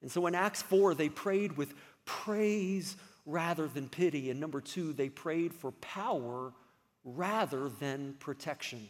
And 0.01 0.11
so 0.11 0.27
in 0.27 0.35
Acts 0.35 0.61
4, 0.61 0.93
they 0.93 1.09
prayed 1.09 1.57
with 1.57 1.73
praise 2.05 2.95
rather 3.25 3.67
than 3.67 3.89
pity. 3.89 4.31
And 4.31 4.39
number 4.39 4.61
two, 4.61 4.93
they 4.93 5.09
prayed 5.09 5.53
for 5.53 5.71
power 5.71 6.53
rather 7.03 7.69
than 7.69 8.15
protection. 8.19 8.87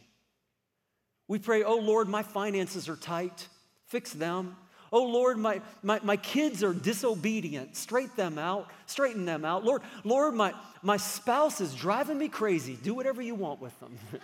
We 1.28 1.40
pray, 1.40 1.64
oh 1.64 1.78
Lord, 1.78 2.08
my 2.08 2.24
finances 2.24 2.88
are 2.88 2.96
tight, 2.96 3.48
fix 3.88 4.14
them. 4.14 4.56
Oh 4.92 5.04
Lord, 5.04 5.38
my, 5.38 5.62
my, 5.84 6.00
my 6.04 6.16
kids 6.16 6.64
are 6.64 6.74
disobedient. 6.74 7.76
Straighten 7.76 8.16
them 8.16 8.38
out. 8.38 8.70
Straighten 8.86 9.26
them 9.26 9.44
out. 9.44 9.66
Lord, 9.66 9.82
Lord, 10.06 10.34
my, 10.34 10.54
my 10.82 10.96
spouse 10.96 11.60
is 11.60 11.76
driving 11.76 12.18
me 12.18 12.30
crazy. 12.30 12.78
Do 12.82 12.94
whatever 12.94 13.22
you 13.22 13.36
want 13.36 13.60
with 13.60 13.78
them. 13.82 13.98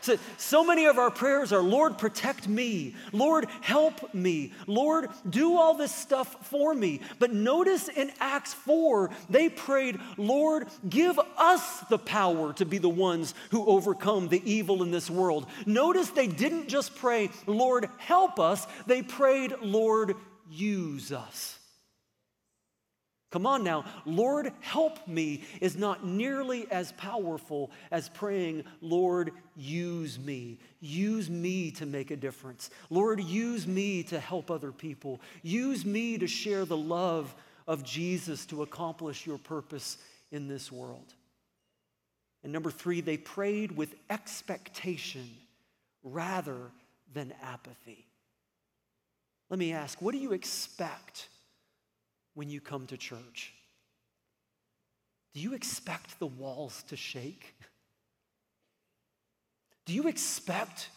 So, 0.00 0.16
so 0.36 0.64
many 0.64 0.86
of 0.86 0.98
our 0.98 1.10
prayers 1.10 1.52
are, 1.52 1.62
Lord, 1.62 1.98
protect 1.98 2.48
me. 2.48 2.94
Lord, 3.12 3.46
help 3.60 4.14
me. 4.14 4.52
Lord, 4.66 5.08
do 5.28 5.56
all 5.56 5.74
this 5.74 5.94
stuff 5.94 6.46
for 6.46 6.74
me. 6.74 7.00
But 7.18 7.32
notice 7.32 7.88
in 7.88 8.12
Acts 8.20 8.54
4, 8.54 9.10
they 9.28 9.48
prayed, 9.48 10.00
Lord, 10.16 10.68
give 10.88 11.18
us 11.36 11.80
the 11.90 11.98
power 11.98 12.52
to 12.54 12.64
be 12.64 12.78
the 12.78 12.88
ones 12.88 13.34
who 13.50 13.66
overcome 13.66 14.28
the 14.28 14.42
evil 14.50 14.82
in 14.82 14.90
this 14.90 15.10
world. 15.10 15.46
Notice 15.66 16.10
they 16.10 16.28
didn't 16.28 16.68
just 16.68 16.96
pray, 16.96 17.30
Lord, 17.46 17.88
help 17.98 18.38
us. 18.38 18.66
They 18.86 19.02
prayed, 19.02 19.54
Lord, 19.60 20.14
use 20.50 21.12
us. 21.12 21.57
Come 23.30 23.46
on 23.46 23.62
now, 23.62 23.84
Lord, 24.06 24.52
help 24.60 25.06
me 25.06 25.44
is 25.60 25.76
not 25.76 26.04
nearly 26.04 26.70
as 26.70 26.92
powerful 26.92 27.70
as 27.90 28.08
praying, 28.08 28.64
Lord, 28.80 29.32
use 29.54 30.18
me. 30.18 30.58
Use 30.80 31.28
me 31.28 31.70
to 31.72 31.84
make 31.84 32.10
a 32.10 32.16
difference. 32.16 32.70
Lord, 32.88 33.20
use 33.20 33.66
me 33.66 34.02
to 34.04 34.18
help 34.18 34.50
other 34.50 34.72
people. 34.72 35.20
Use 35.42 35.84
me 35.84 36.16
to 36.16 36.26
share 36.26 36.64
the 36.64 36.76
love 36.76 37.34
of 37.66 37.84
Jesus 37.84 38.46
to 38.46 38.62
accomplish 38.62 39.26
your 39.26 39.38
purpose 39.38 39.98
in 40.32 40.48
this 40.48 40.72
world. 40.72 41.12
And 42.42 42.50
number 42.50 42.70
three, 42.70 43.02
they 43.02 43.18
prayed 43.18 43.76
with 43.76 43.94
expectation 44.08 45.28
rather 46.02 46.70
than 47.12 47.34
apathy. 47.42 48.06
Let 49.50 49.58
me 49.58 49.74
ask, 49.74 50.00
what 50.00 50.12
do 50.12 50.18
you 50.18 50.32
expect? 50.32 51.28
When 52.38 52.48
you 52.48 52.60
come 52.60 52.86
to 52.86 52.96
church? 52.96 53.52
Do 55.34 55.40
you 55.40 55.54
expect 55.54 56.20
the 56.20 56.28
walls 56.28 56.84
to 56.84 56.94
shake? 56.94 57.56
Do 59.86 59.92
you 59.92 60.06
expect 60.06 60.88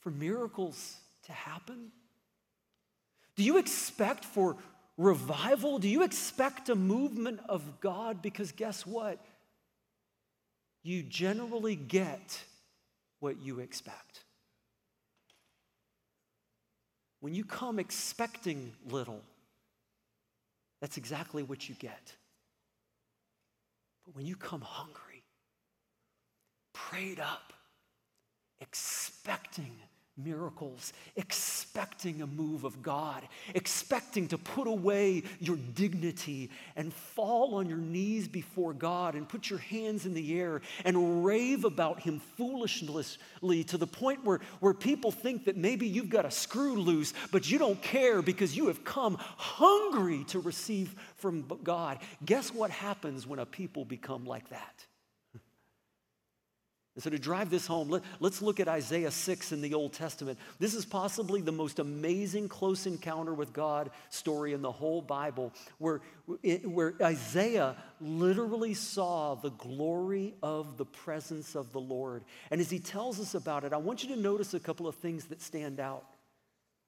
for 0.00 0.10
miracles 0.10 0.96
to 1.24 1.32
happen? 1.32 1.92
Do 3.36 3.42
you 3.42 3.56
expect 3.56 4.26
for 4.26 4.58
revival? 4.98 5.78
Do 5.78 5.88
you 5.88 6.02
expect 6.02 6.68
a 6.68 6.74
movement 6.74 7.40
of 7.48 7.80
God? 7.80 8.20
Because 8.20 8.52
guess 8.52 8.84
what? 8.84 9.24
You 10.82 11.02
generally 11.04 11.74
get 11.74 12.38
what 13.18 13.40
you 13.40 13.60
expect. 13.60 14.24
When 17.20 17.34
you 17.34 17.44
come 17.44 17.78
expecting 17.78 18.74
little, 18.90 19.22
that's 20.80 20.96
exactly 20.96 21.42
what 21.42 21.68
you 21.68 21.74
get. 21.76 22.14
But 24.04 24.14
when 24.14 24.26
you 24.26 24.36
come 24.36 24.60
hungry, 24.60 25.24
prayed 26.72 27.20
up, 27.20 27.52
expecting 28.60 29.76
miracles, 30.16 30.92
expecting 31.16 32.22
a 32.22 32.26
move 32.26 32.64
of 32.64 32.82
God, 32.82 33.22
expecting 33.54 34.28
to 34.28 34.38
put 34.38 34.68
away 34.68 35.24
your 35.40 35.56
dignity 35.56 36.50
and 36.76 36.92
fall 36.92 37.56
on 37.56 37.68
your 37.68 37.78
knees 37.78 38.28
before 38.28 38.72
God 38.72 39.14
and 39.14 39.28
put 39.28 39.50
your 39.50 39.58
hands 39.58 40.06
in 40.06 40.14
the 40.14 40.38
air 40.38 40.60
and 40.84 41.24
rave 41.24 41.64
about 41.64 42.00
Him 42.00 42.20
foolishly 42.36 43.64
to 43.64 43.78
the 43.78 43.86
point 43.86 44.24
where, 44.24 44.40
where 44.60 44.74
people 44.74 45.10
think 45.10 45.46
that 45.46 45.56
maybe 45.56 45.86
you've 45.86 46.10
got 46.10 46.24
a 46.24 46.30
screw 46.30 46.76
loose, 46.76 47.12
but 47.32 47.50
you 47.50 47.58
don't 47.58 47.82
care 47.82 48.22
because 48.22 48.56
you 48.56 48.68
have 48.68 48.84
come 48.84 49.16
hungry 49.18 50.24
to 50.28 50.38
receive 50.38 50.94
from 51.16 51.44
God. 51.62 51.98
Guess 52.24 52.54
what 52.54 52.70
happens 52.70 53.26
when 53.26 53.38
a 53.38 53.46
people 53.46 53.84
become 53.84 54.24
like 54.24 54.48
that? 54.50 54.86
And 56.94 57.02
so, 57.02 57.10
to 57.10 57.18
drive 57.18 57.50
this 57.50 57.66
home, 57.66 57.88
let, 57.88 58.02
us 58.22 58.40
look 58.40 58.60
at 58.60 58.68
Isaiah 58.68 59.10
6 59.10 59.50
in 59.50 59.60
the 59.60 59.74
Old 59.74 59.92
Testament. 59.92 60.38
This 60.60 60.74
is 60.74 60.84
possibly 60.84 61.40
the 61.40 61.50
most 61.50 61.80
amazing 61.80 62.48
close 62.48 62.86
encounter 62.86 63.34
with 63.34 63.52
God 63.52 63.90
story 64.10 64.52
in 64.52 64.62
the 64.62 64.70
whole 64.70 65.02
Bible, 65.02 65.52
where, 65.78 66.02
where 66.62 66.94
Isaiah 67.02 67.74
literally 68.00 68.74
saw 68.74 69.34
the 69.34 69.50
glory 69.50 70.34
of 70.40 70.76
the 70.76 70.84
presence 70.84 71.56
of 71.56 71.72
the 71.72 71.80
Lord. 71.80 72.22
And 72.52 72.60
as 72.60 72.70
he 72.70 72.78
tells 72.78 73.18
us 73.18 73.34
about 73.34 73.64
it, 73.64 73.72
I 73.72 73.78
want 73.78 74.04
you 74.04 74.14
to 74.14 74.20
notice 74.20 74.54
a 74.54 74.60
couple 74.60 74.86
of 74.86 74.94
things 74.94 75.24
that 75.26 75.42
stand 75.42 75.80
out. 75.80 76.04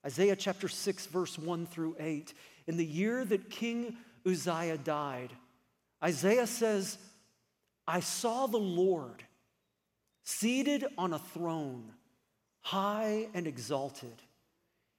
Isaiah 0.07 0.37
chapter 0.37 0.69
6, 0.69 1.07
verse 1.07 1.37
1 1.37 1.67
through 1.67 1.97
8. 1.99 2.33
In 2.69 2.77
the 2.77 2.87
year 2.87 3.25
that 3.25 3.51
King 3.51 3.97
Uzziah 4.25 4.79
died, 4.79 5.33
Isaiah 6.01 6.47
says, 6.47 6.97
I 7.89 7.99
saw 7.99 8.47
the 8.47 8.57
Lord 8.57 9.25
seated 10.27 10.85
on 10.99 11.13
a 11.13 11.19
throne, 11.19 11.85
high 12.61 13.29
and 13.33 13.47
exalted. 13.47 14.13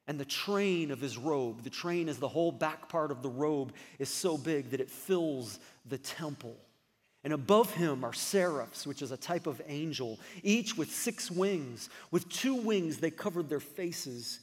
And 0.07 0.17
the 0.17 0.25
train 0.25 0.89
of 0.89 1.01
his 1.01 1.17
robe, 1.17 1.63
the 1.63 1.69
train 1.69 2.07
is 2.07 2.17
the 2.17 2.29
whole 2.29 2.53
back 2.53 2.87
part 2.87 3.11
of 3.11 3.21
the 3.21 3.29
robe, 3.29 3.73
is 3.99 4.07
so 4.07 4.37
big 4.37 4.71
that 4.71 4.79
it 4.79 4.89
fills 4.89 5.59
the 5.85 5.97
temple. 5.97 6.55
And 7.25 7.33
above 7.33 7.73
him 7.73 8.05
are 8.05 8.13
seraphs, 8.13 8.87
which 8.87 9.01
is 9.01 9.11
a 9.11 9.17
type 9.17 9.47
of 9.47 9.61
angel, 9.67 10.17
each 10.43 10.77
with 10.77 10.89
six 10.89 11.29
wings. 11.29 11.89
With 12.09 12.29
two 12.29 12.55
wings, 12.55 12.99
they 12.99 13.11
covered 13.11 13.49
their 13.49 13.59
faces 13.59 14.39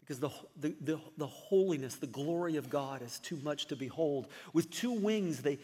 because 0.00 0.20
the, 0.20 0.30
the, 0.58 0.74
the, 0.80 1.00
the, 1.18 1.26
holiness, 1.26 1.96
the 1.96 2.06
glory 2.06 2.56
of 2.56 2.70
God 2.70 3.02
is 3.02 3.18
too 3.18 3.38
much 3.42 3.66
to 3.66 3.76
behold. 3.76 4.28
With 4.54 4.70
two 4.70 4.92
wings, 4.92 5.42
they, 5.42 5.58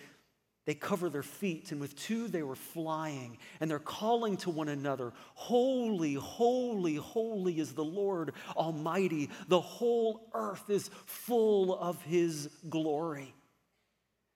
they 0.67 0.75
cover 0.75 1.11
their 1.11 1.23
feet, 1.23 1.73
and 1.73 1.81
with 1.81 1.95
two 1.95 2.27
they 2.27 2.43
were 2.43 2.55
flying, 2.55 3.37
and 3.61 3.71
they're 3.71 3.79
calling 3.79 4.37
to 4.39 4.51
one 4.51 4.69
another 4.69 5.13
Holy, 5.35 6.15
holy, 6.15 6.95
holy 6.95 7.59
is 7.59 7.75
the 7.75 7.85
Lord 7.85 8.33
Almighty. 8.57 9.29
The 9.49 9.61
whole 9.61 10.31
earth 10.33 10.71
is 10.71 10.89
full 11.05 11.79
of 11.79 12.01
His 12.03 12.49
glory. 12.71 13.35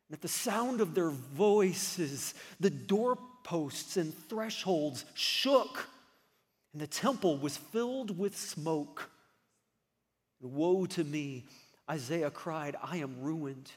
And 0.08 0.16
at 0.16 0.22
the 0.22 0.28
sound 0.28 0.80
of 0.80 0.94
their 0.94 1.10
voices, 1.10 2.34
the 2.60 2.70
doorposts 2.70 3.96
and 3.96 4.14
thresholds 4.28 5.06
shook, 5.14 5.88
and 6.72 6.82
the 6.82 6.86
temple 6.86 7.38
was 7.38 7.56
filled 7.56 8.18
with 8.18 8.36
smoke. 8.36 9.10
Woe 10.40 10.86
to 10.86 11.04
me, 11.04 11.46
Isaiah 11.90 12.30
cried, 12.30 12.76
I 12.82 12.98
am 12.98 13.22
ruined. 13.22 13.70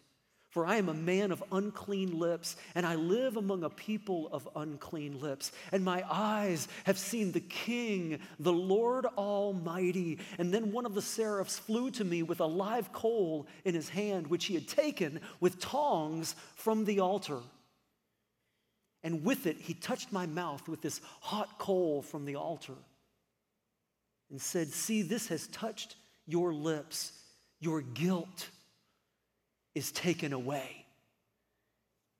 For 0.51 0.65
I 0.65 0.75
am 0.75 0.89
a 0.89 0.93
man 0.93 1.31
of 1.31 1.41
unclean 1.49 2.19
lips, 2.19 2.57
and 2.75 2.85
I 2.85 2.95
live 2.95 3.37
among 3.37 3.63
a 3.63 3.69
people 3.69 4.27
of 4.33 4.49
unclean 4.53 5.21
lips. 5.21 5.53
And 5.71 5.85
my 5.85 6.03
eyes 6.11 6.67
have 6.83 6.97
seen 6.97 7.31
the 7.31 7.39
King, 7.39 8.19
the 8.37 8.51
Lord 8.51 9.05
Almighty. 9.17 10.19
And 10.37 10.53
then 10.53 10.73
one 10.73 10.85
of 10.85 10.93
the 10.93 11.01
seraphs 11.01 11.57
flew 11.57 11.89
to 11.91 12.03
me 12.03 12.21
with 12.21 12.41
a 12.41 12.45
live 12.45 12.91
coal 12.91 13.47
in 13.63 13.73
his 13.73 13.87
hand, 13.87 14.27
which 14.27 14.45
he 14.45 14.53
had 14.53 14.67
taken 14.67 15.21
with 15.39 15.61
tongs 15.61 16.35
from 16.55 16.83
the 16.83 16.99
altar. 16.99 17.39
And 19.03 19.23
with 19.23 19.47
it, 19.47 19.55
he 19.57 19.73
touched 19.73 20.11
my 20.11 20.25
mouth 20.25 20.67
with 20.67 20.81
this 20.81 20.99
hot 21.21 21.59
coal 21.59 22.01
from 22.01 22.25
the 22.25 22.35
altar 22.35 22.75
and 24.29 24.41
said, 24.41 24.67
See, 24.67 25.01
this 25.01 25.29
has 25.29 25.47
touched 25.47 25.95
your 26.27 26.53
lips, 26.53 27.13
your 27.61 27.81
guilt 27.81 28.49
is 29.73 29.91
taken 29.91 30.33
away, 30.33 30.85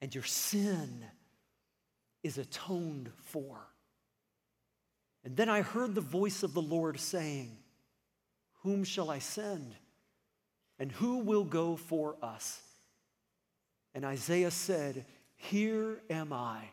and 0.01 0.13
your 0.13 0.23
sin 0.23 1.03
is 2.23 2.37
atoned 2.37 3.11
for. 3.23 3.57
And 5.23 5.35
then 5.35 5.49
I 5.49 5.61
heard 5.61 5.93
the 5.93 6.01
voice 6.01 6.43
of 6.43 6.53
the 6.53 6.61
Lord 6.61 6.99
saying, 6.99 7.57
Whom 8.63 8.83
shall 8.83 9.09
I 9.09 9.19
send? 9.19 9.75
And 10.79 10.91
who 10.91 11.19
will 11.19 11.43
go 11.43 11.75
for 11.75 12.15
us? 12.21 12.61
And 13.93 14.05
Isaiah 14.05 14.51
said, 14.51 15.05
Here 15.35 16.01
am 16.09 16.33
I, 16.33 16.63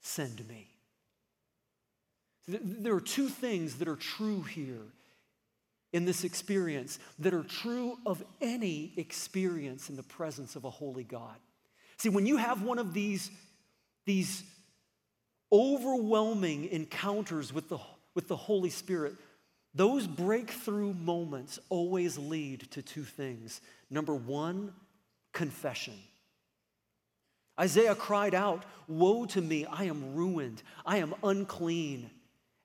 send 0.00 0.46
me. 0.48 0.68
There 2.48 2.94
are 2.94 3.00
two 3.00 3.28
things 3.28 3.76
that 3.76 3.86
are 3.86 3.96
true 3.96 4.42
here 4.42 4.86
in 5.92 6.04
this 6.04 6.24
experience 6.24 6.98
that 7.18 7.34
are 7.34 7.42
true 7.42 7.98
of 8.06 8.22
any 8.40 8.92
experience 8.96 9.90
in 9.90 9.96
the 9.96 10.02
presence 10.02 10.56
of 10.56 10.64
a 10.64 10.70
holy 10.70 11.04
God. 11.04 11.36
See, 11.98 12.08
when 12.08 12.26
you 12.26 12.36
have 12.36 12.62
one 12.62 12.78
of 12.78 12.94
these, 12.94 13.30
these 14.06 14.42
overwhelming 15.52 16.66
encounters 16.66 17.52
with 17.52 17.68
the, 17.68 17.78
with 18.14 18.28
the 18.28 18.36
Holy 18.36 18.70
Spirit, 18.70 19.14
those 19.74 20.06
breakthrough 20.06 20.94
moments 20.94 21.58
always 21.68 22.18
lead 22.18 22.70
to 22.72 22.82
two 22.82 23.04
things. 23.04 23.60
Number 23.90 24.14
one, 24.14 24.72
confession. 25.32 25.94
Isaiah 27.58 27.94
cried 27.94 28.34
out, 28.34 28.64
Woe 28.88 29.26
to 29.26 29.40
me, 29.40 29.66
I 29.66 29.84
am 29.84 30.14
ruined, 30.14 30.62
I 30.86 30.98
am 30.98 31.14
unclean. 31.22 32.10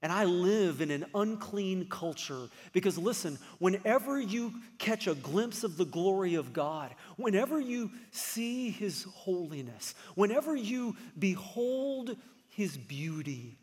And 0.05 0.13
I 0.13 0.25
live 0.25 0.81
in 0.81 0.91
an 0.91 1.07
unclean 1.15 1.87
culture 1.89 2.47
because, 2.73 2.95
listen, 2.95 3.39
whenever 3.57 4.21
you 4.21 4.53
catch 4.77 5.07
a 5.07 5.15
glimpse 5.15 5.63
of 5.63 5.77
the 5.77 5.85
glory 5.85 6.35
of 6.35 6.53
God, 6.53 6.93
whenever 7.15 7.59
you 7.59 7.89
see 8.11 8.69
His 8.69 9.07
holiness, 9.15 9.95
whenever 10.13 10.55
you 10.55 10.95
behold 11.17 12.15
His 12.49 12.77
beauty, 12.77 13.57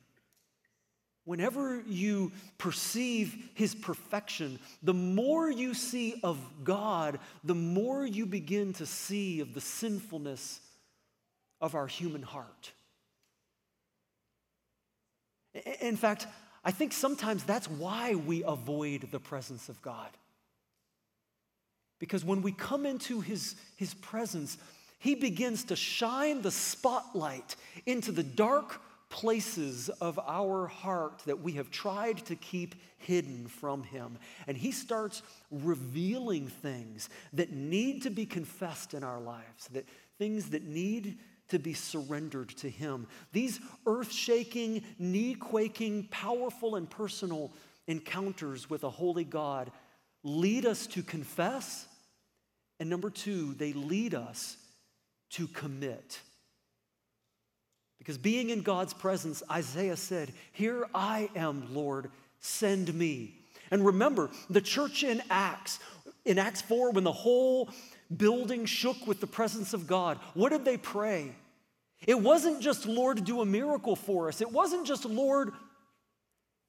whenever 1.23 1.81
you 1.87 2.33
perceive 2.59 3.51
His 3.55 3.77
perfection, 3.77 4.59
the 4.83 4.93
more 4.93 5.49
you 5.49 5.75
see 5.75 6.19
of 6.25 6.41
God, 6.65 7.21
the 7.45 7.55
more 7.55 8.05
you 8.05 8.27
begin 8.27 8.73
to 8.73 8.85
see 8.85 9.39
of 9.39 9.55
the 9.55 9.61
sinfulness 9.61 10.59
of 11.61 11.77
our 11.77 11.87
human 11.87 12.23
heart. 12.23 12.73
In 15.81 15.97
fact, 15.97 16.27
I 16.65 16.71
think 16.71 16.93
sometimes 16.93 17.45
that's 17.45 17.69
why 17.69 18.15
we 18.15 18.45
avoid 18.45 19.09
the 19.11 19.21
presence 19.21 19.69
of 19.69 19.83
God. 19.83 20.11
Because 21.99 22.25
when 22.25 22.43
we 22.43 22.53
come 22.53 22.87
into 22.87 23.21
his, 23.21 23.55
his 23.77 23.95
presence, 23.95 24.59
he 24.99 25.15
begins 25.15 25.65
to 25.65 25.77
shine 25.77 26.43
the 26.43 26.51
spotlight 26.51 27.57
into 27.87 28.13
the 28.13 28.23
dark 28.23 28.81
places 29.09 29.89
of 30.01 30.19
our 30.27 30.67
heart 30.67 31.23
that 31.27 31.41
we 31.41 31.53
have 31.53 31.71
tried 31.71 32.17
to 32.25 32.35
keep 32.35 32.75
hidden 32.97 33.47
from 33.47 33.83
him. 33.83 34.19
And 34.47 34.57
he 34.57 34.73
starts 34.73 35.23
revealing 35.51 36.49
things 36.49 37.11
that 37.35 37.53
need 37.53 38.03
to 38.03 38.11
be 38.11 38.25
confessed 38.25 38.95
in 38.95 39.05
our 39.05 39.21
lives, 39.21 39.69
that 39.73 39.87
things 40.19 40.51
that 40.51 40.65
need 40.65 41.19
to 41.53 41.59
be 41.59 41.75
surrendered 41.75 42.49
to 42.49 42.69
Him. 42.69 43.07
These 43.33 43.61
earth 43.87 44.13
shaking, 44.13 44.83
knee 44.99 45.35
quaking, 45.35 46.09
powerful, 46.11 46.77
and 46.77 46.91
personal 46.91 47.53
encounters 47.87 48.69
with 48.69 48.85
a 48.85 48.91
holy 48.91 49.25
God 49.25 49.71
lead 50.25 50.67
us 50.67 50.87
to 50.89 51.03
confess. 51.03 51.87
And 52.81 52.91
number 52.91 53.11
two, 53.11 53.55
they 53.55 53.73
lead 53.73 54.15
us 54.15 54.57
to 55.31 55.47
commit. 55.47 56.21
Because 57.99 58.19
being 58.19 58.51
in 58.51 58.63
God's 58.63 58.95
presence, 58.95 59.43
Isaiah 59.51 59.97
said, 59.97 60.33
Here 60.53 60.87
I 60.95 61.31
am, 61.37 61.73
Lord, 61.73 62.11
send 62.41 62.93
me. 62.93 63.37
And 63.71 63.87
remember, 63.87 64.31
the 64.51 64.61
church 64.61 65.05
in 65.05 65.23
Acts, 65.31 65.79
in 66.25 66.39
Acts 66.39 66.63
4, 66.63 66.91
when 66.91 67.05
the 67.05 67.13
whole 67.13 67.71
building 68.15 68.65
shook 68.67 69.07
with 69.07 69.21
the 69.21 69.27
presence 69.27 69.73
of 69.73 69.87
God, 69.87 70.19
what 70.35 70.51
did 70.51 70.65
they 70.65 70.77
pray? 70.77 71.33
It 72.07 72.21
wasn't 72.21 72.61
just, 72.61 72.87
Lord, 72.87 73.25
do 73.25 73.41
a 73.41 73.47
miracle 73.47 73.97
for 73.97 74.29
us. 74.29 74.41
It 74.41 74.51
wasn't 74.51 74.87
just, 74.87 75.05
Lord, 75.05 75.53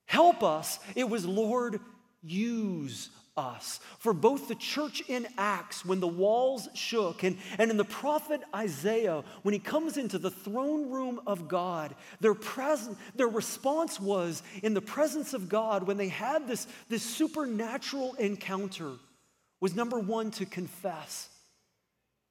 help 0.05 0.43
us. 0.43 0.79
It 0.95 1.09
was, 1.09 1.25
Lord, 1.25 1.79
use 2.21 3.09
us. 3.35 3.79
For 3.97 4.13
both 4.13 4.47
the 4.47 4.55
church 4.55 5.01
in 5.07 5.27
Acts, 5.37 5.83
when 5.83 5.99
the 5.99 6.07
walls 6.07 6.69
shook, 6.75 7.23
and, 7.23 7.37
and 7.57 7.71
in 7.71 7.77
the 7.77 7.83
prophet 7.83 8.41
Isaiah, 8.55 9.23
when 9.41 9.53
he 9.53 9.59
comes 9.59 9.97
into 9.97 10.19
the 10.19 10.29
throne 10.29 10.91
room 10.91 11.19
of 11.25 11.47
God, 11.47 11.95
their, 12.19 12.35
present, 12.35 12.97
their 13.15 13.27
response 13.27 13.99
was 13.99 14.43
in 14.61 14.73
the 14.73 14.81
presence 14.81 15.33
of 15.33 15.49
God, 15.49 15.87
when 15.87 15.97
they 15.97 16.09
had 16.09 16.47
this, 16.47 16.67
this 16.89 17.03
supernatural 17.03 18.13
encounter, 18.15 18.91
was 19.59 19.75
number 19.75 19.99
one, 19.99 20.29
to 20.31 20.45
confess. 20.45 21.29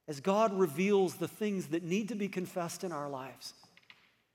As 0.09 0.21
God 0.21 0.53
reveals 0.53 1.15
the 1.15 1.29
things 1.29 1.69
that 1.69 1.85
need 1.85 2.09
to 2.09 2.15
be 2.15 2.29
confessed 2.29 2.85
in 2.85 2.93
our 2.93 3.09
lives, 3.09 3.55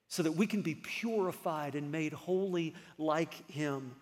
so 0.08 0.24
that 0.24 0.32
we 0.32 0.48
can 0.48 0.62
be 0.62 0.76
purified 0.76 1.76
and 1.76 1.92
made 1.92 2.14
holy 2.14 2.74
like 2.98 3.50
Him. 3.52 3.96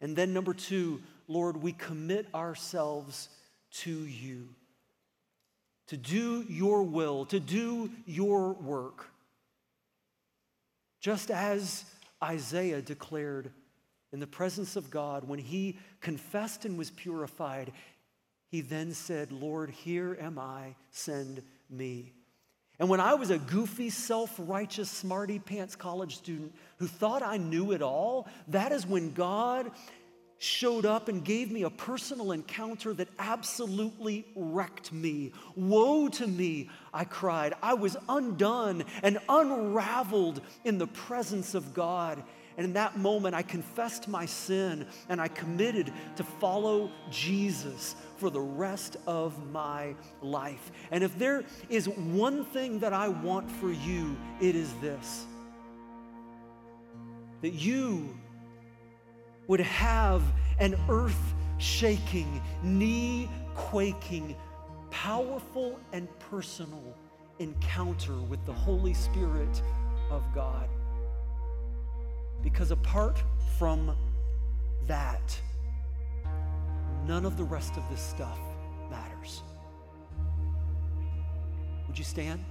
And 0.00 0.14
then, 0.14 0.32
number 0.32 0.54
two, 0.54 1.02
Lord, 1.26 1.56
we 1.56 1.72
commit 1.72 2.26
ourselves 2.34 3.28
to 3.72 3.90
you 3.90 4.48
to 5.88 5.96
do 5.96 6.44
your 6.48 6.82
will, 6.82 7.26
to 7.26 7.40
do 7.40 7.90
your 8.06 8.52
work. 8.52 9.06
Just 11.00 11.30
as 11.30 11.84
Isaiah 12.22 12.80
declared 12.80 13.50
in 14.12 14.20
the 14.20 14.26
presence 14.26 14.76
of 14.76 14.90
God 14.90 15.28
when 15.28 15.38
he 15.38 15.78
confessed 16.00 16.64
and 16.64 16.78
was 16.78 16.90
purified, 16.90 17.72
he 18.54 18.60
then 18.60 18.94
said, 18.94 19.32
Lord, 19.32 19.68
here 19.68 20.16
am 20.20 20.38
I, 20.38 20.76
send 20.92 21.42
me. 21.68 22.12
And 22.78 22.88
when 22.88 23.00
I 23.00 23.14
was 23.14 23.30
a 23.30 23.38
goofy, 23.38 23.90
self 23.90 24.32
righteous, 24.38 24.88
smarty 24.88 25.40
pants 25.40 25.74
college 25.74 26.18
student 26.18 26.54
who 26.78 26.86
thought 26.86 27.24
I 27.24 27.36
knew 27.36 27.72
it 27.72 27.82
all, 27.82 28.28
that 28.46 28.70
is 28.70 28.86
when 28.86 29.12
God 29.12 29.72
showed 30.38 30.86
up 30.86 31.08
and 31.08 31.24
gave 31.24 31.50
me 31.50 31.64
a 31.64 31.70
personal 31.70 32.30
encounter 32.30 32.94
that 32.94 33.08
absolutely 33.18 34.24
wrecked 34.36 34.92
me. 34.92 35.32
Woe 35.56 36.06
to 36.10 36.24
me, 36.28 36.70
I 36.92 37.02
cried. 37.06 37.54
I 37.60 37.74
was 37.74 37.96
undone 38.08 38.84
and 39.02 39.18
unraveled 39.28 40.40
in 40.62 40.78
the 40.78 40.86
presence 40.86 41.56
of 41.56 41.74
God. 41.74 42.22
And 42.56 42.66
in 42.66 42.72
that 42.74 42.96
moment, 42.96 43.34
I 43.34 43.42
confessed 43.42 44.06
my 44.06 44.26
sin 44.26 44.86
and 45.08 45.20
I 45.20 45.26
committed 45.26 45.92
to 46.14 46.22
follow 46.22 46.92
Jesus 47.10 47.96
for 48.16 48.30
the 48.30 48.40
rest 48.40 48.96
of 49.06 49.50
my 49.50 49.94
life. 50.22 50.70
And 50.90 51.02
if 51.04 51.18
there 51.18 51.44
is 51.68 51.88
one 51.88 52.44
thing 52.44 52.78
that 52.80 52.92
I 52.92 53.08
want 53.08 53.50
for 53.50 53.70
you, 53.70 54.16
it 54.40 54.54
is 54.54 54.72
this 54.80 55.26
that 57.42 57.52
you 57.52 58.16
would 59.48 59.60
have 59.60 60.22
an 60.58 60.74
earth 60.88 61.34
shaking, 61.58 62.40
knee 62.62 63.28
quaking, 63.54 64.34
powerful 64.90 65.78
and 65.92 66.08
personal 66.18 66.96
encounter 67.38 68.16
with 68.16 68.44
the 68.46 68.52
Holy 68.52 68.94
Spirit 68.94 69.62
of 70.10 70.22
God. 70.34 70.68
Because 72.42 72.70
apart 72.70 73.22
from 73.58 73.96
that, 74.86 75.38
none 77.06 77.26
of 77.26 77.36
the 77.36 77.44
rest 77.44 77.76
of 77.76 77.88
this 77.90 78.00
stuff 78.00 78.38
matters. 78.90 79.42
Would 81.86 81.98
you 81.98 82.04
stand? 82.04 82.44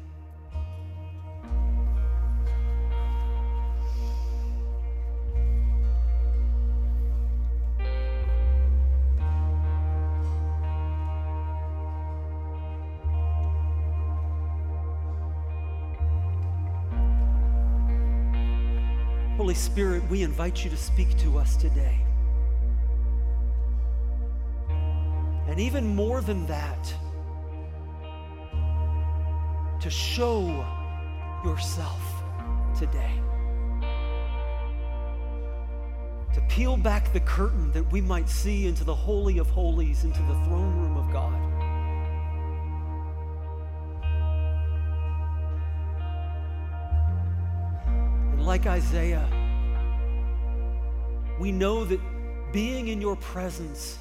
Holy 19.38 19.56
Spirit, 19.56 20.08
we 20.10 20.22
invite 20.22 20.64
you 20.64 20.70
to 20.70 20.78
speak 20.78 21.18
to 21.18 21.38
us 21.38 21.58
today. 21.58 22.00
And 25.54 25.62
even 25.62 25.86
more 25.86 26.20
than 26.20 26.48
that, 26.48 26.92
to 29.82 29.88
show 29.88 30.66
yourself 31.46 32.02
today. 32.76 33.14
To 36.34 36.42
peel 36.50 36.76
back 36.76 37.14
the 37.14 37.20
curtain 37.20 37.72
that 37.74 37.84
we 37.92 38.02
might 38.02 38.28
see 38.30 38.66
into 38.66 38.84
the 38.84 38.96
Holy 38.96 39.38
of 39.38 39.48
Holies, 39.52 40.04
into 40.04 40.24
the 40.24 40.34
throne 40.46 40.76
room 40.76 40.98
of 40.98 41.14
God. 41.14 41.40
And 48.32 48.44
like 48.44 48.66
Isaiah, 48.66 49.30
we 51.40 51.52
know 51.52 51.86
that 51.86 52.00
being 52.52 52.88
in 52.88 53.00
your 53.00 53.18
presence, 53.18 54.00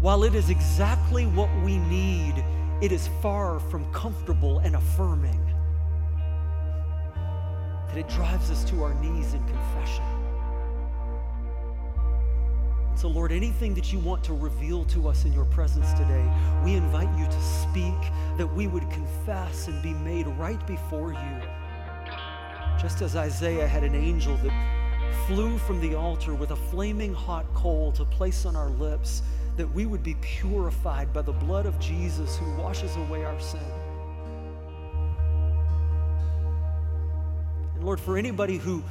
while 0.00 0.22
it 0.22 0.34
is 0.34 0.48
exactly 0.48 1.26
what 1.26 1.50
we 1.64 1.78
need, 1.78 2.44
it 2.80 2.92
is 2.92 3.08
far 3.20 3.58
from 3.58 3.90
comfortable 3.92 4.60
and 4.60 4.76
affirming. 4.76 5.44
That 7.88 7.98
it 7.98 8.08
drives 8.08 8.50
us 8.50 8.62
to 8.70 8.84
our 8.84 8.94
knees 8.94 9.34
in 9.34 9.44
confession. 9.46 10.04
So, 12.94 13.08
Lord, 13.08 13.30
anything 13.30 13.74
that 13.74 13.92
you 13.92 13.98
want 14.00 14.24
to 14.24 14.34
reveal 14.34 14.84
to 14.86 15.08
us 15.08 15.24
in 15.24 15.32
your 15.32 15.44
presence 15.46 15.92
today, 15.92 16.28
we 16.64 16.74
invite 16.74 17.08
you 17.18 17.26
to 17.26 17.40
speak, 17.42 17.94
that 18.36 18.46
we 18.46 18.66
would 18.66 18.88
confess 18.90 19.68
and 19.68 19.80
be 19.82 19.92
made 19.92 20.26
right 20.26 20.64
before 20.66 21.12
you. 21.12 21.42
Just 22.80 23.02
as 23.02 23.16
Isaiah 23.16 23.66
had 23.66 23.84
an 23.84 23.94
angel 23.94 24.36
that 24.38 24.52
flew 25.26 25.58
from 25.58 25.80
the 25.80 25.94
altar 25.94 26.34
with 26.34 26.50
a 26.50 26.56
flaming 26.56 27.14
hot 27.14 27.46
coal 27.54 27.92
to 27.92 28.04
place 28.04 28.44
on 28.44 28.56
our 28.56 28.70
lips, 28.70 29.22
that 29.58 29.74
we 29.74 29.86
would 29.86 30.04
be 30.04 30.14
purified 30.20 31.12
by 31.12 31.20
the 31.20 31.32
blood 31.32 31.66
of 31.66 31.78
Jesus 31.80 32.36
who 32.36 32.50
washes 32.54 32.94
away 32.96 33.24
our 33.24 33.40
sin. 33.40 33.60
And 37.74 37.84
Lord, 37.84 38.00
for 38.00 38.16
anybody 38.16 38.56
who, 38.56 38.82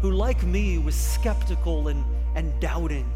who 0.00 0.10
like 0.10 0.42
me, 0.42 0.76
was 0.78 0.96
skeptical 0.96 1.86
and, 1.86 2.04
and 2.34 2.60
doubting, 2.60 3.10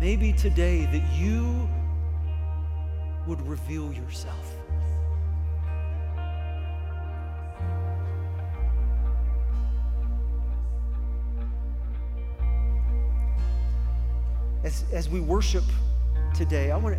maybe 0.00 0.32
today 0.32 0.86
that 0.86 1.12
you 1.14 1.68
would 3.28 3.40
reveal 3.46 3.92
yourself. 3.92 4.61
As, 14.72 14.84
as 14.92 15.08
we 15.10 15.20
worship 15.20 15.64
today, 16.34 16.70
I 16.70 16.76
want, 16.76 16.96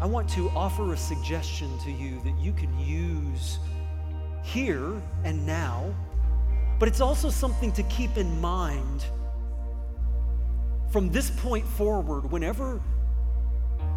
I 0.00 0.06
want 0.06 0.28
to 0.30 0.48
offer 0.50 0.92
a 0.92 0.96
suggestion 0.96 1.76
to 1.80 1.90
you 1.90 2.20
that 2.22 2.38
you 2.38 2.52
can 2.52 2.78
use 2.78 3.58
here 4.42 4.92
and 5.24 5.44
now, 5.44 5.92
but 6.78 6.88
it's 6.88 7.00
also 7.00 7.28
something 7.28 7.72
to 7.72 7.82
keep 7.84 8.16
in 8.16 8.40
mind 8.40 9.06
from 10.92 11.10
this 11.10 11.30
point 11.30 11.66
forward, 11.66 12.30
whenever 12.30 12.80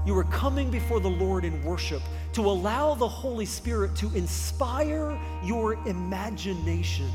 you 0.06 0.18
are 0.18 0.24
coming 0.26 0.72
before 0.72 1.00
the 1.00 1.10
Lord 1.10 1.46
in 1.46 1.64
worship, 1.64 2.02
to 2.34 2.42
allow 2.42 2.96
the 2.96 3.08
Holy 3.08 3.46
Spirit 3.46 3.96
to 3.98 4.12
inspire 4.16 5.18
your 5.44 5.74
imagination 5.88 7.12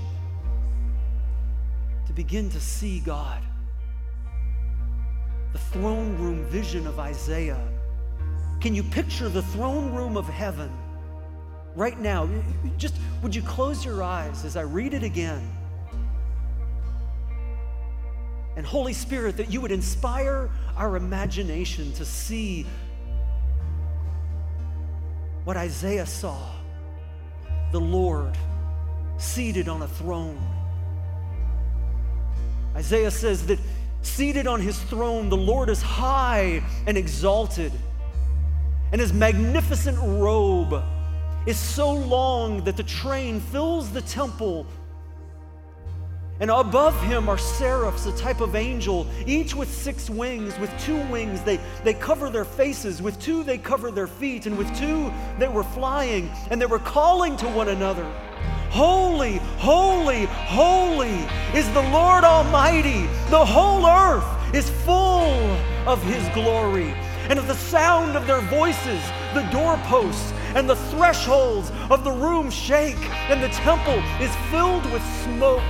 to 2.07 2.13
begin 2.13 2.49
to 2.51 2.61
see 2.61 3.01
God 3.01 3.43
the 5.55 5.61
throne 5.61 6.19
room 6.19 6.45
vision 6.47 6.85
of 6.85 6.99
Isaiah. 6.99 7.61
Can 8.61 8.75
you 8.75 8.83
picture 8.83 9.29
the 9.29 9.43
throne 9.43 9.95
room 9.95 10.17
of 10.17 10.29
heaven 10.29 10.69
right 11.77 11.99
now? 12.01 12.29
Just 12.77 12.97
would 13.23 13.33
you 13.33 13.43
close 13.43 13.85
your 13.85 14.03
eyes 14.03 14.45
as 14.45 14.57
I 14.57 14.63
read 14.63 14.95
it 14.95 15.05
again? 15.05 15.49
And 18.57 18.67
Holy 18.67 18.93
Spirit, 18.93 19.37
that 19.37 19.53
you 19.53 19.61
would 19.61 19.71
inspire 19.71 20.51
our 20.77 20.97
imagination 20.97 21.93
to 21.95 22.05
see 22.05 22.67
what 25.45 25.57
Isaiah 25.57 26.07
saw 26.07 26.51
the 27.71 27.81
Lord 27.81 28.37
seated 29.19 29.69
on 29.69 29.83
a 29.83 29.89
throne. 29.89 30.41
Isaiah 32.75 33.13
says 33.13 33.47
that 33.47 33.61
Seated 34.05 34.47
on 34.47 34.61
his 34.61 34.79
throne, 34.85 35.29
the 35.29 35.37
Lord 35.37 35.69
is 35.69 35.83
high 35.83 36.63
and 36.87 36.97
exalted, 36.97 37.73
and 38.93 39.01
his 39.01 39.13
magnificent 39.13 39.99
robe 40.01 40.83
is 41.47 41.59
so 41.59 41.91
long 41.93 42.63
that 42.65 42.77
the 42.77 42.85
train 42.85 43.41
fills 43.41 43.91
the 43.91 44.03
temple 44.03 44.67
And 46.41 46.51
above 46.51 47.01
him 47.03 47.29
are 47.29 47.39
seraphs, 47.39 48.07
a 48.07 48.17
type 48.17 48.41
of 48.41 48.57
angel, 48.57 49.07
each 49.27 49.55
with 49.55 49.73
six 49.73 50.11
wings. 50.11 50.59
With 50.59 50.71
two 50.81 51.01
wings, 51.07 51.43
they, 51.43 51.61
they 51.85 51.95
cover 51.95 52.29
their 52.29 52.45
faces. 52.45 53.01
With 53.01 53.21
two, 53.21 53.45
they 53.45 53.57
cover 53.57 53.91
their 53.91 54.09
feet. 54.09 54.47
And 54.47 54.59
with 54.59 54.77
two, 54.77 55.13
they 55.39 55.49
were 55.49 55.63
flying. 55.63 56.31
And 56.51 56.61
they 56.61 56.67
were 56.67 56.81
calling 56.81 57.37
to 57.39 57.49
one 57.49 57.69
another 57.69 58.05
Holy, 58.75 59.37
holy, 59.59 60.25
holy 60.25 61.15
is 61.57 61.65
the 61.75 61.89
Lord 61.93 62.25
Almighty. 62.25 63.07
The 63.31 63.47
whole 63.47 63.87
earth 63.87 64.27
is 64.53 64.69
full 64.69 65.39
of 65.87 66.03
his 66.03 66.29
glory. 66.35 66.91
And 67.31 67.39
at 67.39 67.47
the 67.47 67.55
sound 67.55 68.17
of 68.17 68.27
their 68.27 68.41
voices, 68.41 69.01
the 69.33 69.49
doorposts 69.53 70.33
and 70.57 70.69
the 70.69 70.75
thresholds 70.91 71.71
of 71.89 72.03
the 72.03 72.11
room 72.11 72.51
shake, 72.51 72.99
and 73.31 73.41
the 73.41 73.49
temple 73.51 74.03
is 74.21 74.35
filled 74.51 74.91
with 74.91 75.03
smoke. 75.23 75.63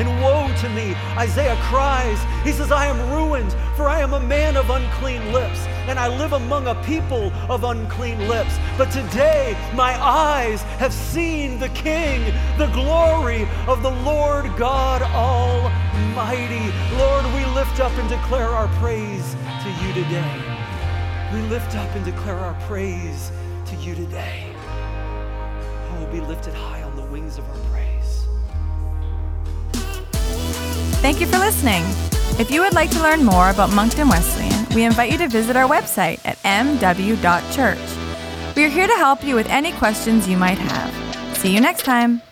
And 0.00 0.08
woe 0.20 0.52
to 0.62 0.68
me, 0.70 0.96
Isaiah 1.16 1.56
cries. 1.70 2.18
He 2.42 2.50
says, 2.50 2.72
I 2.72 2.86
am 2.86 3.08
ruined, 3.12 3.54
for 3.76 3.88
I 3.88 4.00
am 4.00 4.14
a 4.14 4.20
man 4.20 4.56
of 4.56 4.68
unclean 4.68 5.32
lips, 5.32 5.64
and 5.88 5.98
I 5.98 6.08
live 6.08 6.32
among 6.32 6.66
a 6.68 6.74
people 6.82 7.32
of 7.48 7.64
unclean 7.64 8.28
lips. 8.28 8.58
But 8.78 8.90
today 8.90 9.56
my 9.74 9.92
eyes 10.02 10.62
have 10.78 10.92
seen 10.92 11.58
the 11.58 11.68
King, 11.70 12.32
the 12.58 12.68
glory 12.68 13.48
of 13.66 13.82
the 13.82 13.90
Lord 13.90 14.56
God 14.56 15.02
Almighty. 15.02 16.72
Lord, 16.96 17.24
we 17.34 17.44
lift 17.54 17.80
up 17.80 17.92
and 17.92 18.08
declare 18.08 18.48
our 18.48 18.68
praise 18.78 19.34
to 19.62 19.70
you 19.84 19.92
today. 19.92 20.40
We 21.32 21.40
lift 21.48 21.74
up 21.76 21.88
and 21.96 22.04
declare 22.04 22.36
our 22.36 22.54
praise 22.68 23.32
to 23.66 23.76
you 23.76 23.94
today. 23.94 24.46
I 25.90 25.98
will 25.98 26.12
be 26.12 26.20
lifted 26.20 26.54
high 26.54 26.82
on 26.82 26.96
the 26.96 27.04
wings 27.04 27.38
of 27.38 27.48
our 27.48 27.56
praise. 27.70 28.26
Thank 31.00 31.20
you 31.20 31.26
for 31.26 31.38
listening. 31.38 31.82
If 32.38 32.50
you 32.50 32.60
would 32.60 32.74
like 32.74 32.90
to 32.90 33.02
learn 33.02 33.24
more 33.24 33.50
about 33.50 33.72
Moncton 33.72 34.08
Wesleyan, 34.08 34.51
we 34.74 34.84
invite 34.84 35.12
you 35.12 35.18
to 35.18 35.28
visit 35.28 35.56
our 35.56 35.68
website 35.68 36.20
at 36.24 36.38
mw.church. 36.38 38.56
We 38.56 38.64
are 38.64 38.68
here 38.68 38.86
to 38.86 38.94
help 38.94 39.24
you 39.24 39.34
with 39.34 39.48
any 39.48 39.72
questions 39.72 40.28
you 40.28 40.36
might 40.36 40.58
have. 40.58 41.36
See 41.36 41.54
you 41.54 41.60
next 41.60 41.84
time. 41.84 42.22